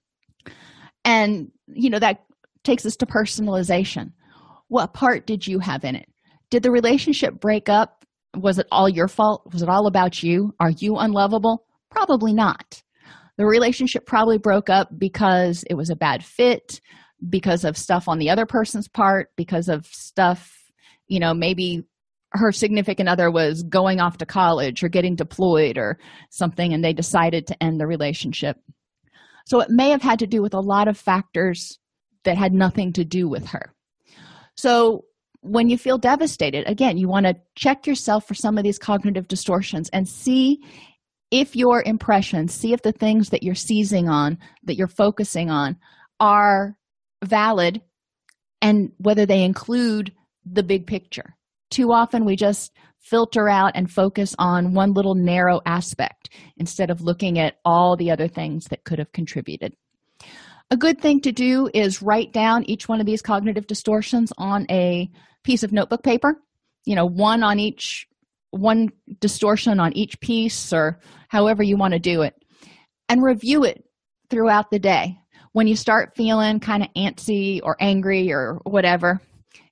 And 1.05 1.51
you 1.67 1.89
know 1.89 1.99
that 1.99 2.23
takes 2.63 2.85
us 2.85 2.95
to 2.97 3.05
personalization. 3.05 4.11
What 4.67 4.93
part 4.93 5.27
did 5.27 5.47
you 5.47 5.59
have 5.59 5.83
in 5.83 5.95
it? 5.95 6.09
Did 6.49 6.63
the 6.63 6.71
relationship 6.71 7.39
break 7.39 7.69
up? 7.69 8.03
Was 8.35 8.59
it 8.59 8.67
all 8.71 8.89
your 8.89 9.07
fault? 9.07 9.43
Was 9.51 9.61
it 9.61 9.69
all 9.69 9.87
about 9.87 10.21
you? 10.23 10.53
Are 10.59 10.71
you 10.71 10.97
unlovable? 10.97 11.65
Probably 11.89 12.33
not. 12.33 12.81
The 13.37 13.45
relationship 13.45 14.05
probably 14.05 14.37
broke 14.37 14.69
up 14.69 14.89
because 14.97 15.63
it 15.69 15.75
was 15.75 15.89
a 15.89 15.95
bad 15.95 16.25
fit 16.25 16.81
because 17.29 17.63
of 17.63 17.77
stuff 17.77 18.07
on 18.07 18.19
the 18.19 18.29
other 18.29 18.45
person's 18.45 18.87
part 18.87 19.29
because 19.35 19.69
of 19.69 19.85
stuff 19.85 20.56
you 21.07 21.19
know 21.19 21.33
maybe 21.33 21.83
her 22.31 22.51
significant 22.51 23.09
other 23.09 23.31
was 23.31 23.63
going 23.63 23.99
off 23.99 24.17
to 24.17 24.25
college 24.25 24.83
or 24.83 24.89
getting 24.89 25.15
deployed 25.15 25.77
or 25.77 25.97
something 26.29 26.73
and 26.73 26.83
they 26.83 26.93
decided 26.93 27.47
to 27.47 27.63
end 27.63 27.79
the 27.79 27.87
relationship. 27.87 28.57
So 29.45 29.61
it 29.61 29.69
may 29.69 29.89
have 29.91 30.01
had 30.01 30.19
to 30.19 30.27
do 30.27 30.41
with 30.41 30.53
a 30.53 30.59
lot 30.59 30.89
of 30.89 30.97
factors 30.97 31.79
that 32.25 32.37
had 32.37 32.53
nothing 32.53 32.91
to 32.93 33.05
do 33.05 33.29
with 33.29 33.47
her. 33.47 33.73
So 34.55 35.05
when 35.41 35.69
you 35.69 35.77
feel 35.77 35.97
devastated 35.97 36.67
again 36.67 36.97
you 36.97 37.07
want 37.07 37.25
to 37.25 37.35
check 37.55 37.87
yourself 37.87 38.27
for 38.27 38.33
some 38.33 38.57
of 38.57 38.63
these 38.63 38.79
cognitive 38.79 39.27
distortions 39.27 39.89
and 39.93 40.07
see 40.07 40.59
if 41.31 41.55
your 41.55 41.83
impressions 41.83 42.53
see 42.53 42.73
if 42.73 42.81
the 42.81 42.91
things 42.91 43.29
that 43.29 43.43
you're 43.43 43.55
seizing 43.55 44.09
on 44.09 44.37
that 44.63 44.75
you're 44.75 44.87
focusing 44.87 45.49
on 45.49 45.77
are 46.19 46.75
valid 47.23 47.81
and 48.61 48.91
whether 48.97 49.25
they 49.25 49.43
include 49.43 50.11
the 50.53 50.63
big 50.63 50.87
picture. 50.87 51.35
Too 51.69 51.91
often 51.91 52.25
we 52.25 52.35
just 52.35 52.71
filter 52.99 53.47
out 53.47 53.73
and 53.75 53.91
focus 53.91 54.35
on 54.39 54.73
one 54.73 54.93
little 54.93 55.15
narrow 55.15 55.61
aspect 55.65 56.29
instead 56.57 56.89
of 56.89 57.01
looking 57.01 57.39
at 57.39 57.57
all 57.63 57.95
the 57.95 58.11
other 58.11 58.27
things 58.27 58.65
that 58.65 58.83
could 58.83 58.99
have 58.99 59.11
contributed. 59.11 59.75
A 60.69 60.77
good 60.77 60.99
thing 60.99 61.21
to 61.21 61.31
do 61.31 61.69
is 61.73 62.01
write 62.01 62.33
down 62.33 62.63
each 62.65 62.89
one 62.89 62.99
of 62.99 63.05
these 63.05 63.21
cognitive 63.21 63.67
distortions 63.67 64.33
on 64.37 64.65
a 64.69 65.09
piece 65.43 65.63
of 65.63 65.71
notebook 65.71 66.03
paper 66.03 66.41
you 66.87 66.95
know 66.95 67.05
one 67.05 67.43
on 67.43 67.59
each 67.59 68.07
one 68.51 68.89
distortion 69.19 69.79
on 69.79 69.93
each 69.93 70.19
piece 70.21 70.71
or 70.71 70.99
however 71.27 71.61
you 71.61 71.75
want 71.75 71.93
to 71.93 71.99
do 71.99 72.21
it 72.21 72.33
and 73.09 73.21
review 73.21 73.65
it 73.65 73.83
throughout 74.29 74.71
the 74.71 74.79
day. 74.79 75.17
When 75.51 75.67
you 75.67 75.75
start 75.75 76.15
feeling 76.15 76.59
kind 76.59 76.83
of 76.83 76.89
antsy 76.95 77.59
or 77.61 77.75
angry 77.79 78.31
or 78.31 78.61
whatever 78.63 79.21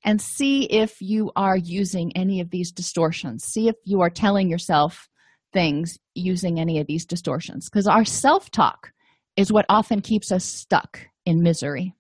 and 0.04 0.21
see 0.21 0.63
if 0.65 1.02
you 1.02 1.32
are 1.36 1.58
using 1.58 2.15
any 2.15 2.39
of 2.41 2.50
these 2.50 2.71
distortions. 2.71 3.43
See 3.43 3.67
if 3.67 3.76
you 3.84 4.02
are 4.02 4.10
telling 4.10 4.50
yourself 4.50 5.10
things 5.54 5.98
using 6.13 6.60
any 6.60 6.80
of 6.80 6.88
these 6.88 7.06
distortions 7.06 7.69
because 7.69 7.88
our 7.88 8.06
self 8.06 8.52
talk 8.52 8.91
is 9.36 9.52
what 9.52 9.65
often 9.69 10.02
keeps 10.02 10.32
us 10.32 10.43
stuck 10.43 11.00
in 11.26 11.41
misery. 11.41 11.93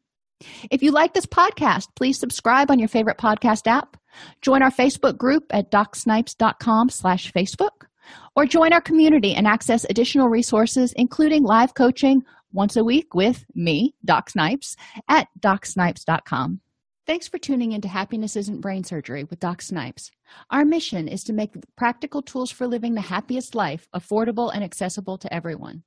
If 0.69 0.83
you 0.83 0.91
like 0.91 1.13
this 1.13 1.25
podcast, 1.25 1.87
please 1.95 2.19
subscribe 2.19 2.69
on 2.69 2.79
your 2.79 2.87
favorite 2.87 3.17
podcast 3.17 3.67
app. 3.67 3.97
Join 4.41 4.61
our 4.61 4.71
Facebook 4.71 5.17
group 5.17 5.45
at 5.49 5.71
docsnipes.com 5.71 6.89
slash 6.89 7.31
Facebook 7.31 7.87
or 8.35 8.45
join 8.45 8.73
our 8.73 8.81
community 8.81 9.33
and 9.33 9.47
access 9.47 9.85
additional 9.89 10.29
resources, 10.29 10.93
including 10.93 11.43
live 11.43 11.73
coaching 11.73 12.23
once 12.51 12.75
a 12.75 12.83
week 12.83 13.13
with 13.13 13.45
me, 13.53 13.95
Doc 14.03 14.29
Snipes, 14.29 14.75
at 15.09 15.27
docsnipes.com. 15.39 16.61
Thanks 17.07 17.27
for 17.27 17.37
tuning 17.37 17.73
into 17.73 17.87
Happiness 17.87 18.35
Isn't 18.35 18.61
Brain 18.61 18.83
Surgery 18.83 19.25
with 19.25 19.39
Doc 19.39 19.61
Snipes. 19.61 20.09
Our 20.49 20.65
mission 20.65 21.07
is 21.07 21.23
to 21.25 21.33
make 21.33 21.53
practical 21.77 22.23
tools 22.23 22.49
for 22.49 22.65
living 22.65 22.95
the 22.95 23.01
happiest 23.01 23.53
life 23.53 23.87
affordable 23.95 24.51
and 24.51 24.63
accessible 24.63 25.19
to 25.19 25.31
everyone. 25.31 25.83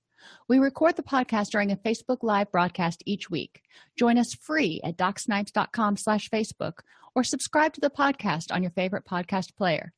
We 0.48 0.60
record 0.60 0.94
the 0.94 1.02
podcast 1.02 1.48
during 1.48 1.72
a 1.72 1.76
Facebook 1.76 2.18
Live 2.22 2.52
broadcast 2.52 3.02
each 3.04 3.30
week. 3.30 3.62
Join 3.98 4.16
us 4.16 4.32
free 4.32 4.80
at 4.84 4.96
docsnipes.com 4.96 5.96
slash 5.96 6.30
Facebook 6.30 6.74
or 7.16 7.24
subscribe 7.24 7.72
to 7.72 7.80
the 7.80 7.90
podcast 7.90 8.52
on 8.52 8.62
your 8.62 8.70
favorite 8.70 9.04
podcast 9.04 9.56
player. 9.56 9.92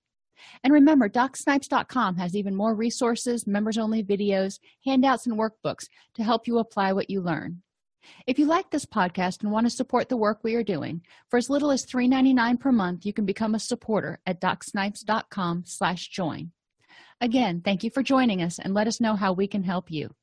And 0.64 0.72
remember, 0.72 1.10
DocSnipes.com 1.10 2.16
has 2.16 2.34
even 2.34 2.56
more 2.56 2.74
resources, 2.74 3.46
members-only 3.46 4.02
videos, 4.02 4.58
handouts, 4.86 5.26
and 5.26 5.38
workbooks 5.38 5.88
to 6.14 6.24
help 6.24 6.46
you 6.46 6.58
apply 6.58 6.94
what 6.94 7.10
you 7.10 7.20
learn. 7.20 7.60
If 8.26 8.38
you 8.38 8.46
like 8.46 8.70
this 8.70 8.86
podcast 8.86 9.42
and 9.42 9.50
want 9.50 9.66
to 9.66 9.70
support 9.70 10.08
the 10.08 10.16
work 10.16 10.40
we 10.42 10.54
are 10.54 10.62
doing, 10.62 11.02
for 11.28 11.36
as 11.36 11.50
little 11.50 11.70
as 11.70 11.86
$3.99 11.86 12.60
per 12.60 12.72
month, 12.72 13.06
you 13.06 13.12
can 13.12 13.26
become 13.26 13.54
a 13.54 13.60
supporter 13.60 14.20
at 14.26 14.40
docsnipes.com 14.40 15.64
slash 15.66 16.08
join. 16.08 16.52
Again, 17.20 17.60
thank 17.62 17.84
you 17.84 17.90
for 17.90 18.02
joining 18.02 18.42
us 18.42 18.58
and 18.58 18.72
let 18.72 18.86
us 18.86 19.00
know 19.00 19.14
how 19.14 19.32
we 19.32 19.46
can 19.46 19.62
help 19.62 19.90
you. 19.90 20.14